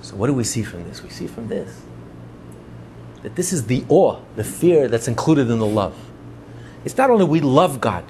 [0.00, 1.02] So, what do we see from this?
[1.02, 1.82] We see from this
[3.22, 5.96] that this is the awe, the fear that's included in the love.
[6.84, 8.04] It's not only we love God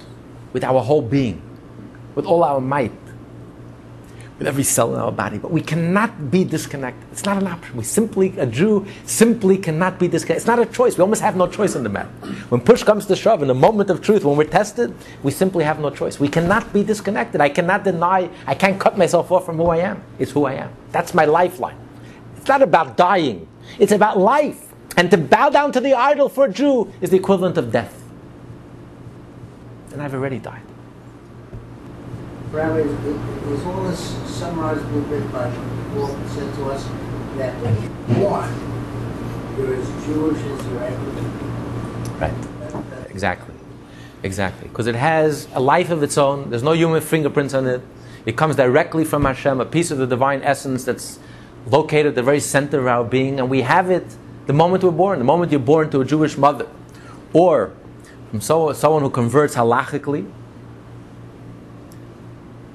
[0.53, 1.41] with our whole being,
[2.19, 2.91] with all our might,
[4.39, 7.01] with every cell in our body, but we cannot be disconnected.
[7.13, 7.77] It's not an option.
[7.77, 10.41] We simply, a Jew simply cannot be disconnected.
[10.41, 10.97] It's not a choice.
[10.97, 12.09] We almost have no choice in the matter.
[12.49, 14.93] When push comes to shove, in the moment of truth, when we're tested,
[15.23, 16.19] we simply have no choice.
[16.19, 17.39] We cannot be disconnected.
[17.39, 20.03] I cannot deny, I can't cut myself off from who I am.
[20.19, 20.73] It's who I am.
[20.91, 21.77] That's my lifeline.
[22.35, 23.47] It's not about dying,
[23.77, 24.73] it's about life.
[24.97, 27.95] And to bow down to the idol for a Jew is the equivalent of death.
[29.93, 30.68] And I've already died.
[32.51, 35.49] Rabbi, is all this summarized a little bit by
[35.93, 36.83] what said to us
[37.37, 37.53] that
[38.17, 38.49] born,
[39.55, 41.11] you're as Jewish as you're ever
[42.19, 42.33] Right.
[43.09, 43.53] Exactly.
[44.23, 44.67] Exactly.
[44.67, 46.49] Because it has a life of its own.
[46.49, 47.81] There's no human fingerprints on it.
[48.25, 51.19] It comes directly from Hashem, a piece of the divine essence that's
[51.67, 54.05] located at the very center of our being, and we have it
[54.47, 56.67] the moment we're born, the moment you're born to a Jewish mother,
[57.31, 57.71] or
[58.31, 60.29] from so, someone who converts halachically,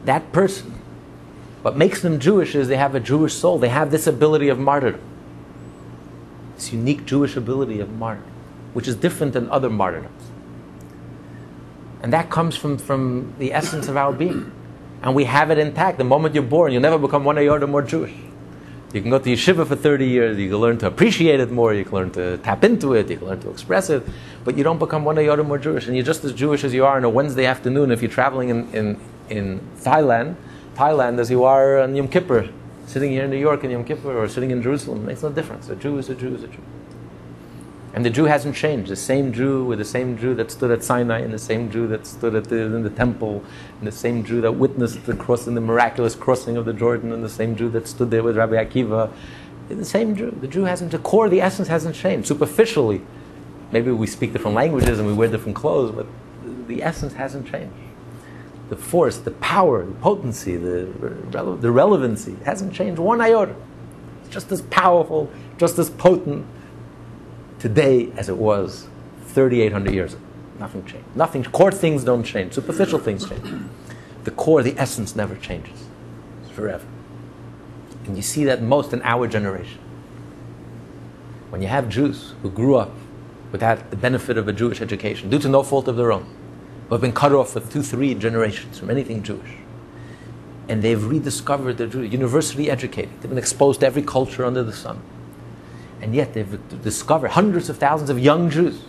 [0.05, 0.81] that person,
[1.63, 3.59] what makes them Jewish is they have a Jewish soul.
[3.59, 5.01] They have this ability of martyrdom.
[6.57, 8.31] This unique Jewish ability of martyrdom,
[8.75, 10.31] which is different than other martyrdoms.
[12.03, 14.53] And that comes from, from the essence of our being.
[15.03, 15.97] And we have it intact.
[15.97, 18.13] The moment you're born, you'll never become one iota more Jewish.
[18.95, 21.75] You can go to yeshiva for 30 years, you can learn to appreciate it more,
[21.75, 24.07] you can learn to tap into it, you can learn to express it,
[24.45, 25.89] but you don't become one iota more Jewish.
[25.89, 28.51] And you're just as Jewish as you are on a Wednesday afternoon if you're traveling
[28.51, 30.37] in, in, in Thailand,
[30.77, 32.49] Thailand as you are on Yom Kippur,
[32.87, 35.03] sitting here in New York in Yom Kippur or sitting in Jerusalem.
[35.03, 35.69] It makes no difference.
[35.69, 36.63] A Jew is a Jew is a Jew.
[37.95, 38.91] And the Jew hasn't changed.
[38.91, 41.87] The same Jew with the same Jew that stood at Sinai, and the same Jew
[41.89, 43.45] that stood at the, in the temple,
[43.79, 47.23] and the same Jew that witnessed the crossing, the miraculous crossing of the Jordan, and
[47.23, 49.13] the same Jew that stood there with Rabbi Akiva.
[49.69, 50.37] The same Jew.
[50.41, 50.91] The Jew hasn't.
[50.91, 52.27] The core, the essence hasn't changed.
[52.27, 53.01] Superficially,
[53.71, 56.07] maybe we speak different languages and we wear different clothes, but
[56.67, 57.73] the essence hasn't changed.
[58.69, 60.87] the force, the power, the potency, the,
[61.61, 63.55] the relevancy hasn't changed one iota.
[64.21, 66.47] It's just as powerful, just as potent
[67.65, 68.87] today as it was
[69.29, 70.23] 3,800 years ago.
[70.59, 71.17] Nothing changed.
[71.17, 71.45] Nothing.
[71.45, 72.53] Core things don't change.
[72.53, 73.65] Superficial things change.
[74.25, 75.87] The core, the essence, never changes.
[76.43, 76.85] It's forever.
[78.05, 79.79] And you see that most in our generation.
[81.49, 82.91] When you have Jews who grew up
[83.51, 86.27] without the benefit of a Jewish education, due to no fault of their own,
[86.91, 89.55] who have been cut off for two, three generations from anything Jewish,
[90.69, 94.73] and they've rediscovered their Jewish, university educated, they've been exposed to every culture under the
[94.75, 95.01] sun,
[96.05, 98.83] and yet they've discovered hundreds of thousands of young Jews,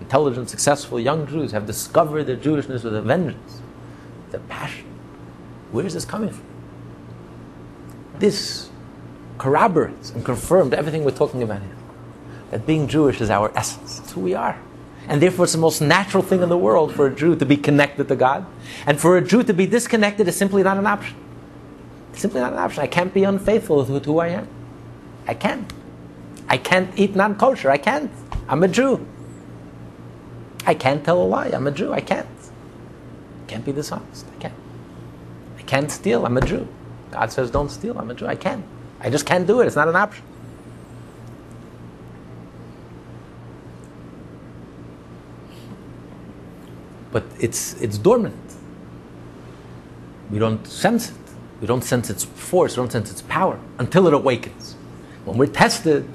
[0.00, 3.62] intelligent, successful young Jews, have discovered their Jewishness with a vengeance,
[4.30, 4.84] their passion.
[5.70, 6.44] Where is this coming from?
[8.18, 8.68] This
[9.38, 11.76] corroborates and confirms everything we're talking about here.
[12.50, 14.00] That being Jewish is our essence.
[14.00, 14.60] It's who we are.
[15.08, 17.56] And therefore, it's the most natural thing in the world for a Jew to be
[17.56, 18.44] connected to God.
[18.84, 21.16] And for a Jew to be disconnected is simply not an option.
[22.12, 22.82] It's simply not an option.
[22.82, 24.48] I can't be unfaithful with who I am.
[25.26, 25.72] I can't.
[26.52, 27.70] I can't eat non kosher.
[27.70, 28.10] I can't.
[28.46, 29.06] I'm a Jew.
[30.66, 31.46] I can't tell a lie.
[31.48, 31.94] I'm a Jew.
[31.94, 32.28] I can't.
[33.46, 34.26] Can't be dishonest.
[34.36, 34.54] I can't.
[35.58, 36.26] I can't steal.
[36.26, 36.68] I'm a Jew.
[37.10, 37.98] God says don't steal.
[37.98, 38.26] I'm a Jew.
[38.26, 38.62] I can't.
[39.00, 39.66] I just can't do it.
[39.66, 40.24] It's not an option.
[47.12, 48.36] But it's, it's dormant.
[50.30, 51.16] We don't sense it.
[51.62, 52.76] We don't sense its force.
[52.76, 54.74] We don't sense its power until it awakens.
[55.24, 56.06] When we're tested,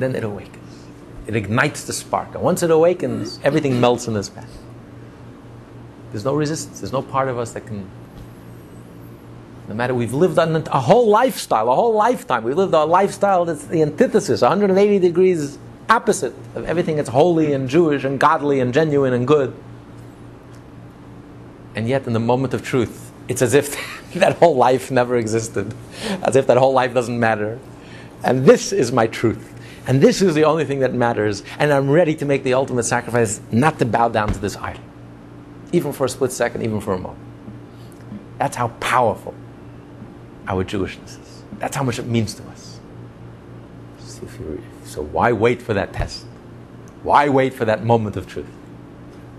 [0.00, 0.86] then it awakens.
[1.26, 2.34] It ignites the spark.
[2.34, 4.50] And once it awakens, everything melts in this path.
[6.10, 6.80] There's no resistance.
[6.80, 7.88] There's no part of us that can
[9.70, 13.44] no matter we've lived on a whole lifestyle, a whole lifetime, We've lived a lifestyle
[13.44, 18.74] that's the antithesis, 180 degrees opposite of everything that's holy and Jewish and godly and
[18.74, 19.54] genuine and good.
[21.76, 23.76] And yet, in the moment of truth, it's as if
[24.14, 25.72] that whole life never existed,
[26.24, 27.60] as if that whole life doesn't matter.
[28.24, 29.54] And this is my truth.
[29.90, 31.42] And this is the only thing that matters.
[31.58, 34.84] And I'm ready to make the ultimate sacrifice not to bow down to this idol,
[35.72, 37.18] even for a split second, even for a moment.
[38.38, 39.34] That's how powerful
[40.46, 41.42] our Jewishness is.
[41.58, 42.78] That's how much it means to us.
[44.84, 46.24] So why wait for that test?
[47.02, 48.46] Why wait for that moment of truth?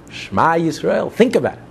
[0.10, 1.64] Shema Yisrael, think about it.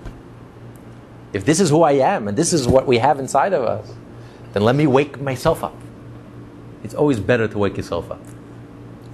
[1.34, 3.92] If this is who I am and this is what we have inside of us,
[4.54, 5.76] then let me wake myself up.
[6.82, 8.22] It's always better to wake yourself up.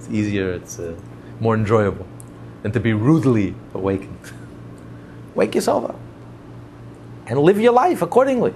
[0.07, 0.95] It's easier, it's uh,
[1.41, 2.07] more enjoyable
[2.63, 4.17] than to be rudely awakened.
[5.35, 5.99] wake yourself up
[7.27, 8.53] and live your life accordingly.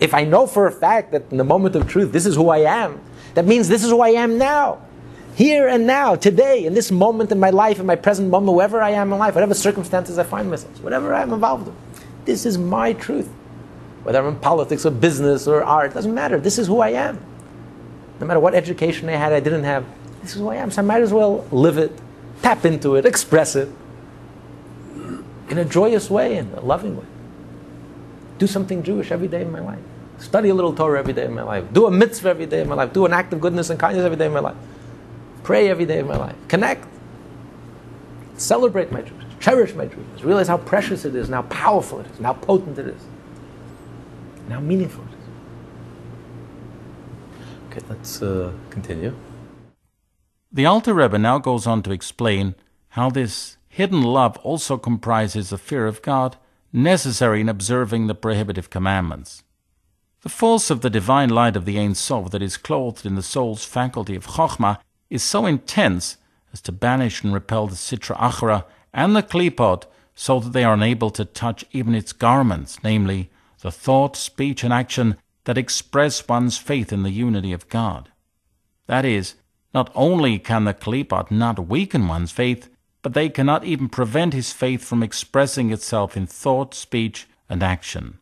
[0.00, 2.48] If I know for a fact that in the moment of truth, this is who
[2.48, 3.00] I am,
[3.34, 4.82] that means this is who I am now.
[5.36, 8.82] Here and now, today, in this moment in my life, in my present moment, wherever
[8.82, 11.76] I am in life, whatever circumstances I find myself, whatever I'm involved in,
[12.24, 13.28] this is my truth.
[14.02, 16.40] Whether I'm in politics or business or art, doesn't matter.
[16.40, 17.20] This is who I am.
[18.20, 19.84] No matter what education I had, I didn't have,
[20.22, 20.70] this is who I am.
[20.70, 21.92] So I might as well live it,
[22.42, 23.68] tap into it, express it
[25.48, 27.06] in a joyous way, and a loving way.
[28.38, 29.78] Do something Jewish every day in my life.
[30.18, 31.64] Study a little Torah every day in my life.
[31.72, 32.92] Do a mitzvah every day in my life.
[32.92, 34.56] Do an act of goodness and kindness every day in my life.
[35.44, 36.36] Pray every day in my life.
[36.48, 36.84] Connect.
[38.36, 39.40] Celebrate my Jewishness.
[39.40, 40.24] Cherish my Jewishness.
[40.24, 43.02] Realize how precious it is and how powerful it is and how potent it is
[44.44, 45.04] and how meaningful.
[47.78, 49.14] Okay, let's uh, continue.
[50.50, 52.54] The Alter Rebbe now goes on to explain
[52.90, 56.36] how this hidden love also comprises a fear of God
[56.72, 59.44] necessary in observing the prohibitive commandments.
[60.22, 63.22] The force of the divine light of the Ein Sof that is clothed in the
[63.22, 64.78] soul's faculty of Chokhmah
[65.08, 66.16] is so intense
[66.52, 69.84] as to banish and repel the Sitra Achra and the Klipot
[70.16, 73.30] so that they are unable to touch even its garments, namely,
[73.60, 75.16] the thought, speech, and action
[75.48, 78.10] that express one's faith in the unity of God.
[78.86, 79.34] That is,
[79.72, 82.68] not only can the Klipot not weaken one's faith,
[83.00, 88.18] but they cannot even prevent his faith from expressing itself in thought, speech, and action.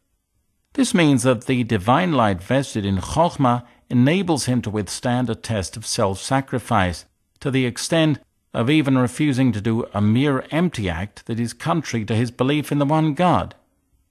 [0.75, 5.77] This means that the divine light vested in Chokhmah enables him to withstand a test
[5.77, 7.07] of self sacrifice
[7.41, 8.21] to the extent
[8.55, 12.71] of even refusing to do a mere empty act that is contrary to his belief
[12.71, 13.57] in the one God.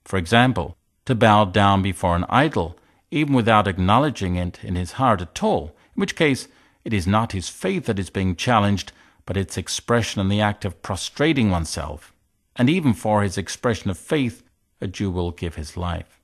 [0.04, 0.76] For example,
[1.06, 2.76] to bow down before an idol,
[3.10, 6.48] even without acknowledging it in his heart at all, in which case
[6.84, 8.92] it is not his faith that is being challenged,
[9.24, 12.12] but its expression in the act of prostrating oneself.
[12.54, 14.42] And even for his expression of faith,
[14.80, 16.20] a Jew will give his life.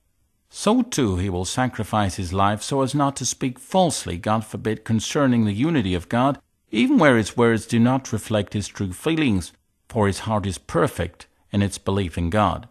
[0.49, 4.85] So too he will sacrifice his life so as not to speak falsely, God forbid,
[4.85, 6.39] concerning the unity of God,
[6.71, 9.53] even where his words do not reflect his true feelings,
[9.89, 12.69] for his heart is perfect, in its belief in God.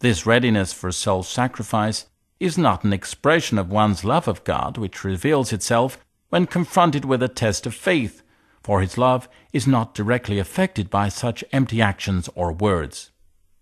[0.00, 2.06] This readiness for self sacrifice
[2.40, 5.98] is not an expression of one's love of God, which reveals itself
[6.30, 8.22] when confronted with a test of faith,
[8.62, 13.10] for his love is not directly affected by such empty actions or words.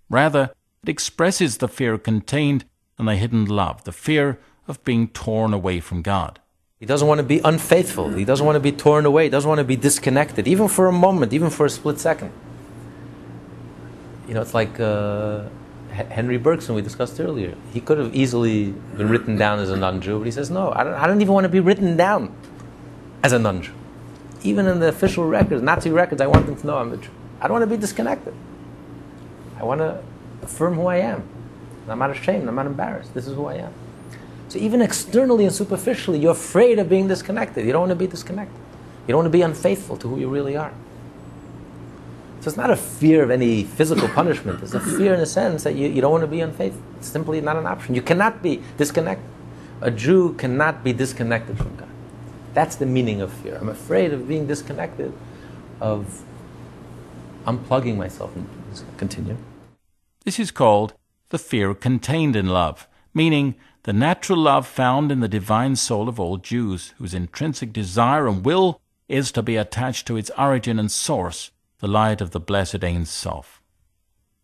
[0.09, 0.53] Rather,
[0.83, 2.65] it expresses the fear contained
[2.99, 4.39] in the hidden love, the fear
[4.69, 6.41] of being torn away from God.
[6.79, 8.11] He doesn't want to be unfaithful.
[8.11, 9.25] He doesn't want to be torn away.
[9.25, 12.31] He doesn't want to be disconnected, even for a moment, even for a split second.
[14.29, 15.45] You know, it's like uh,
[16.07, 17.55] Henri Bergson we discussed earlier.
[17.73, 20.85] He could have easily been written down as a non-Jew, but he says, no, I
[20.85, 22.35] don't, I don't even want to be written down
[23.23, 23.73] as a non-Jew.
[24.43, 27.11] Even in the official records, Nazi records, I want them to know I'm a Jew.
[27.41, 28.35] I don't want to be disconnected.
[29.59, 30.01] I want to
[30.43, 31.23] affirm who I am.
[31.89, 32.49] I'm not ashamed.
[32.49, 33.15] I'm not embarrassed.
[33.15, 33.73] This is who I am.
[34.49, 37.67] So even externally and superficially, you're afraid of being disconnected.
[37.67, 38.57] You don't want to be disconnected.
[39.07, 40.73] You don't want to be unfaithful to who you really are.
[42.49, 44.63] It's not a fear of any physical punishment.
[44.63, 46.83] It's a fear in a sense that you, you don't want to be unfaithful.
[46.97, 47.95] It's simply not an option.
[47.95, 49.29] You cannot be disconnected.
[49.81, 51.89] A Jew cannot be disconnected from God.
[52.55, 53.57] That's the meaning of fear.
[53.61, 55.13] I'm afraid of being disconnected,
[55.81, 56.25] of
[57.47, 58.35] unplugging myself.
[58.35, 58.49] And
[58.97, 59.37] continue.
[60.25, 60.95] This is called
[61.29, 63.55] the fear contained in love, meaning
[63.85, 68.45] the natural love found in the divine soul of all Jews, whose intrinsic desire and
[68.45, 71.51] will is to be attached to its origin and source,
[71.81, 73.63] the light of the blessed Ein Sof.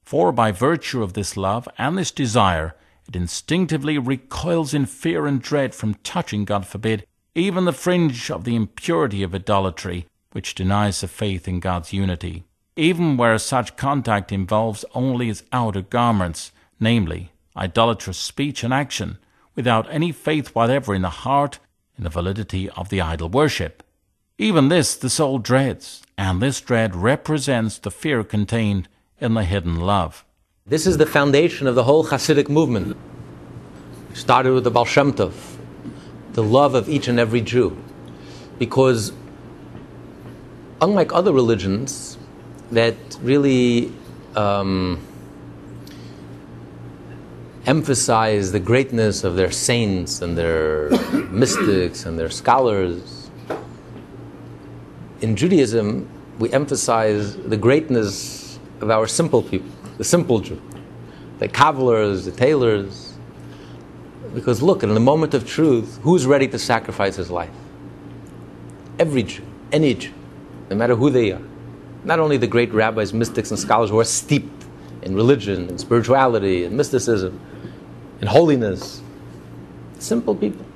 [0.02, 2.74] For by virtue of this love and this desire,
[3.08, 8.44] it instinctively recoils in fear and dread from touching, God forbid, even the fringe of
[8.44, 12.44] the impurity of idolatry, which denies the faith in God's unity,
[12.76, 19.18] even where such contact involves only its outer garments, namely, idolatrous speech and action,
[19.54, 21.58] without any faith whatever in the heart
[21.96, 23.82] in the validity of the idol worship.
[24.38, 28.88] Even this the soul dreads, and this dread represents the fear contained
[29.20, 30.24] in the hidden love.
[30.66, 32.96] This is the foundation of the whole Hasidic movement.
[34.10, 35.34] It started with the Baal Shem Tov,
[36.32, 37.76] the love of each and every Jew.
[38.58, 39.12] Because
[40.80, 42.16] unlike other religions
[42.70, 43.92] that really
[44.36, 45.00] um,
[47.66, 50.90] emphasize the greatness of their saints and their
[51.30, 53.23] mystics and their scholars,
[55.24, 56.06] in Judaism,
[56.38, 60.60] we emphasize the greatness of our simple people, the simple Jew,
[61.38, 63.14] the cobblers, the tailors.
[64.34, 67.54] Because look, in the moment of truth, who's ready to sacrifice his life?
[68.98, 70.12] Every Jew, any Jew,
[70.68, 71.42] no matter who they are.
[72.04, 74.66] Not only the great rabbis, mystics, and scholars who are steeped
[75.00, 77.40] in religion and spirituality and mysticism
[78.20, 79.00] and holiness,
[79.98, 80.66] simple people.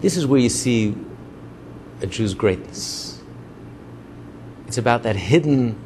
[0.00, 0.94] This is where you see
[2.02, 3.20] a Jew's greatness.
[4.66, 5.78] It's about that hidden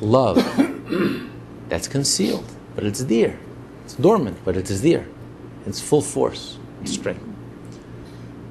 [0.00, 0.36] love
[1.68, 3.38] that's concealed, but it's there.
[3.84, 5.06] It's dormant, but it is there.
[5.66, 7.24] It's full force and strength.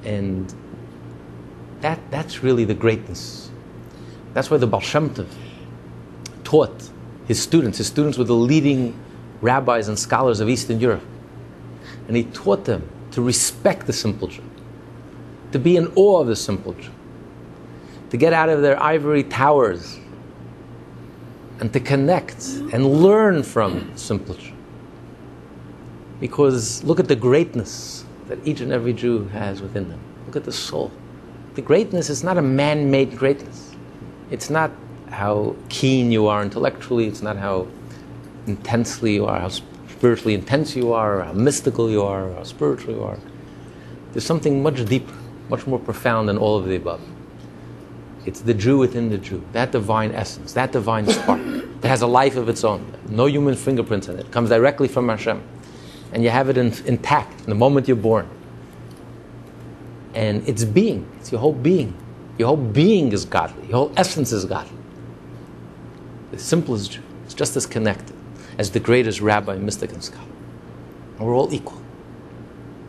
[0.04, 0.52] And
[1.80, 3.50] that, that's really the greatness.
[4.32, 5.28] That's why the Baal Shem Tov
[6.44, 6.90] taught
[7.26, 7.78] his students.
[7.78, 8.98] His students were the leading
[9.40, 11.04] rabbis and scholars of Eastern Europe.
[12.06, 14.42] And he taught them to respect the simple Jew,
[15.52, 16.90] to be in awe of the simple Jew,
[18.10, 19.98] to get out of their ivory towers
[21.60, 24.52] and to connect and learn from simple Jew.
[26.18, 30.00] Because look at the greatness that each and every Jew has within them.
[30.26, 30.90] Look at the soul.
[31.54, 33.74] The greatness is not a man made greatness.
[34.30, 34.70] It's not
[35.10, 37.66] how keen you are intellectually, it's not how
[38.46, 43.02] intensely you are, how spiritually intense you are, how mystical you are, how spiritual you
[43.02, 43.18] are.
[44.12, 45.14] There's something much deeper,
[45.48, 47.00] much more profound than all of the above.
[48.26, 51.40] It's the Jew within the Jew, that divine essence, that divine spark
[51.80, 54.88] that has a life of its own, no human fingerprints in it, it comes directly
[54.88, 55.42] from Hashem.
[56.12, 58.28] And you have it in, intact the moment you're born.
[60.14, 61.96] And it's being, it's your whole being.
[62.36, 64.76] Your whole being is godly, your whole essence is godly.
[66.32, 68.16] The simplest Jew is just as connected
[68.58, 70.26] as the greatest rabbi, mystic, and scholar.
[71.16, 71.80] And we're all equal.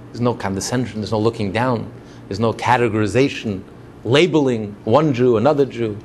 [0.07, 1.91] There's no condescension, there's no looking down,
[2.27, 3.63] there's no categorization
[4.03, 5.97] labeling one Jew, another Jew.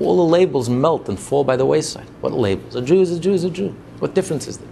[0.00, 2.08] All the labels melt and fall by the wayside.
[2.20, 2.74] What labels?
[2.74, 3.74] A Jew is a Jew is a Jew.
[4.00, 4.68] What difference is there?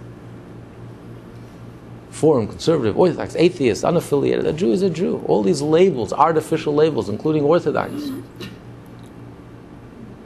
[2.09, 4.45] Reform, conservative, Orthodox, atheist, unaffiliated.
[4.45, 5.23] A Jew is a Jew.
[5.27, 8.11] All these labels, artificial labels, including Orthodox,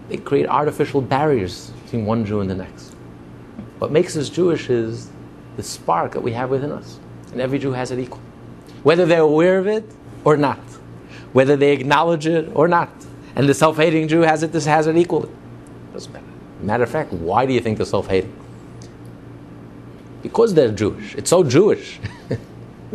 [0.09, 2.95] they create artificial barriers between one Jew and the next.
[3.79, 5.09] What makes us Jewish is
[5.57, 6.99] the spark that we have within us.
[7.31, 8.21] And every Jew has it equal.
[8.83, 9.83] Whether they're aware of it
[10.23, 10.59] or not
[11.33, 12.89] whether they acknowledge it or not.
[13.35, 15.29] And the self hating Jew has it, this has it equally.
[15.93, 16.25] Doesn't matter
[16.61, 18.33] Matter of fact, why do you think they're self hating?
[20.23, 21.15] Because they're Jewish.
[21.15, 21.99] It's so Jewish.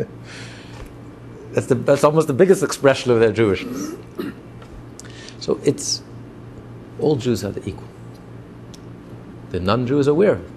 [1.51, 3.97] that's, the, that's almost the biggest expression of their Jewishness.
[5.39, 6.03] So it's
[6.99, 7.87] all Jews are the equal.
[9.51, 10.51] The non Jew is aware of it.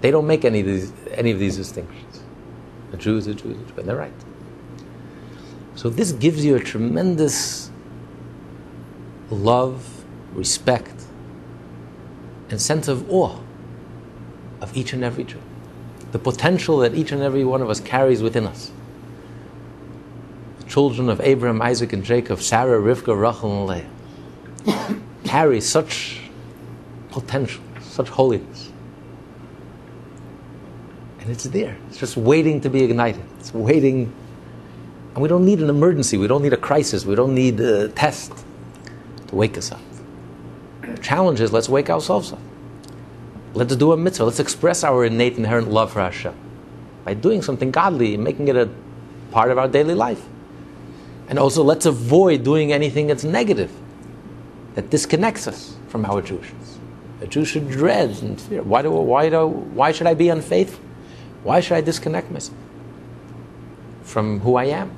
[0.00, 2.22] They don't make any of these, any of these distinctions.
[2.92, 4.12] A Jew is a Jew is a Jew, and they're right.
[5.74, 7.70] So this gives you a tremendous
[9.30, 10.04] love,
[10.34, 10.94] respect,
[12.50, 13.38] and sense of awe
[14.60, 15.40] of each and every Jew.
[16.12, 18.70] The potential that each and every one of us carries within us.
[20.58, 23.86] The children of Abraham, Isaac, and Jacob, Sarah, Rivka, Rachel, and
[24.66, 26.20] Leah, carry such
[27.10, 28.70] potential, such holiness.
[31.20, 31.76] And it's there.
[31.88, 33.22] It's just waiting to be ignited.
[33.38, 34.12] It's waiting.
[35.14, 36.16] And we don't need an emergency.
[36.16, 37.04] We don't need a crisis.
[37.04, 38.32] We don't need a test
[39.28, 39.80] to wake us up.
[40.82, 42.40] The challenge is let's wake ourselves up.
[43.54, 44.24] Let's do a mitzvah.
[44.24, 46.34] Let's express our innate, inherent love for Hashem
[47.04, 48.68] by doing something godly making it a
[49.30, 50.22] part of our daily life.
[51.28, 53.72] And also, let's avoid doing anything that's negative,
[54.74, 56.76] that disconnects us from our Jewishness.
[57.20, 58.62] A Jew should dread and fear.
[58.62, 60.84] Why, do, why, do, why should I be unfaithful?
[61.42, 62.56] Why should I disconnect myself
[64.02, 64.90] from who I am?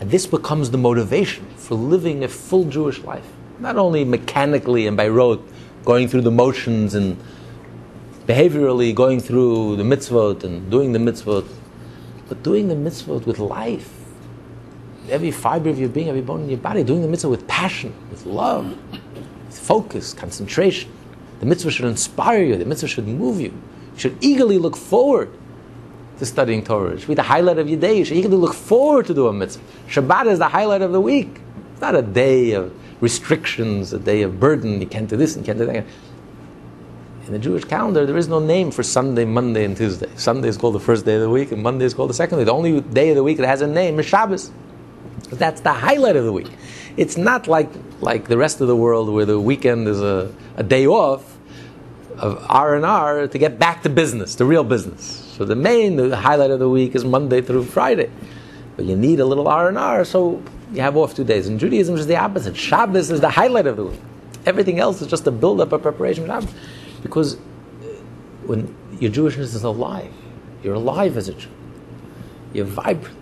[0.00, 3.26] And this becomes the motivation for living a full Jewish life.
[3.60, 5.46] Not only mechanically and by rote,
[5.84, 7.16] going through the motions and
[8.26, 11.46] behaviorally going through the mitzvot and doing the mitzvot,
[12.28, 13.90] but doing the mitzvot with life.
[15.10, 17.94] Every fiber of your being, every bone in your body, doing the mitzvah with passion,
[18.10, 18.78] with love,
[19.46, 20.90] with focus, concentration.
[21.40, 23.50] The mitzvah should inspire you, the mitzvah should move you.
[23.94, 25.30] You should eagerly look forward
[26.18, 26.92] to studying Torah.
[26.92, 27.98] It should be the highlight of your day.
[27.98, 29.62] You should look forward to doing mitzvah.
[29.88, 31.40] Shabbat is the highlight of the week.
[31.72, 34.80] It's not a day of restrictions, a day of burden.
[34.80, 35.84] You can't do this and can't do that.
[37.26, 40.10] In the Jewish calendar, there is no name for Sunday, Monday, and Tuesday.
[40.16, 42.38] Sunday is called the first day of the week, and Monday is called the second
[42.38, 42.44] day.
[42.44, 44.50] The only day of the week that has a name is Shabbos.
[45.30, 46.50] That's the highlight of the week.
[46.98, 47.70] It's not like,
[48.00, 51.36] like the rest of the world where the weekend is a, a day off
[52.18, 55.23] of R and R to get back to business, to real business.
[55.36, 58.08] So the main the highlight of the week is Monday through Friday.
[58.76, 60.40] But you need a little R and R, so
[60.72, 61.48] you have off two days.
[61.48, 62.56] In Judaism, it's the opposite.
[62.56, 64.00] Shabbos is the highlight of the week.
[64.46, 66.54] Everything else is just a build up, a preparation for.
[67.02, 67.38] Because uh,
[68.46, 70.12] when your Jewishness is alive,
[70.62, 71.48] you're alive as a Jew.
[72.52, 73.16] You're vibrant.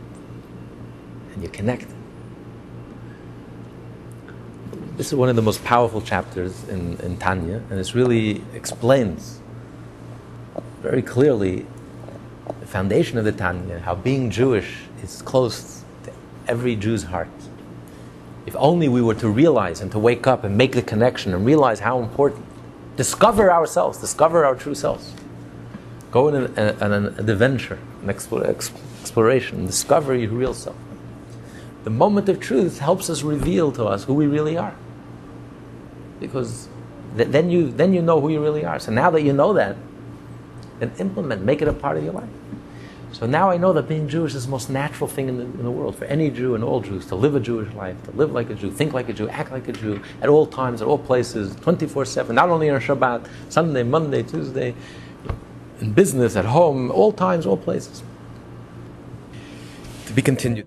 [1.33, 1.95] And you're connected.
[4.97, 9.41] This is one of the most powerful chapters in, in Tanya, and this really explains
[10.83, 11.65] very clearly
[12.73, 16.13] foundation of the Tanya, how being Jewish is close to
[16.49, 17.29] every Jew's heart.
[18.47, 21.45] If only we were to realize and to wake up and make the connection and
[21.45, 22.47] realize how important,
[22.97, 25.13] discover ourselves, discover our true selves.
[26.11, 30.77] Go on an, an, an adventure, an exploration, discover your real self.
[31.85, 34.75] The moment of truth helps us reveal to us who we really are.
[36.21, 36.69] Because
[37.17, 38.79] th- then, you, then you know who you really are.
[38.79, 39.77] So now that you know that,
[40.79, 42.29] then implement, make it a part of your life.
[43.23, 45.63] So now I know that being Jewish is the most natural thing in the, in
[45.63, 48.33] the world for any Jew and all Jews to live a Jewish life, to live
[48.33, 50.89] like a Jew, think like a Jew, act like a Jew at all times, at
[50.89, 54.75] all places, 24 7, not only on Shabbat, Sunday, Monday, Tuesday,
[55.79, 58.03] in business, at home, all times, all places.
[60.07, 60.67] To be continued.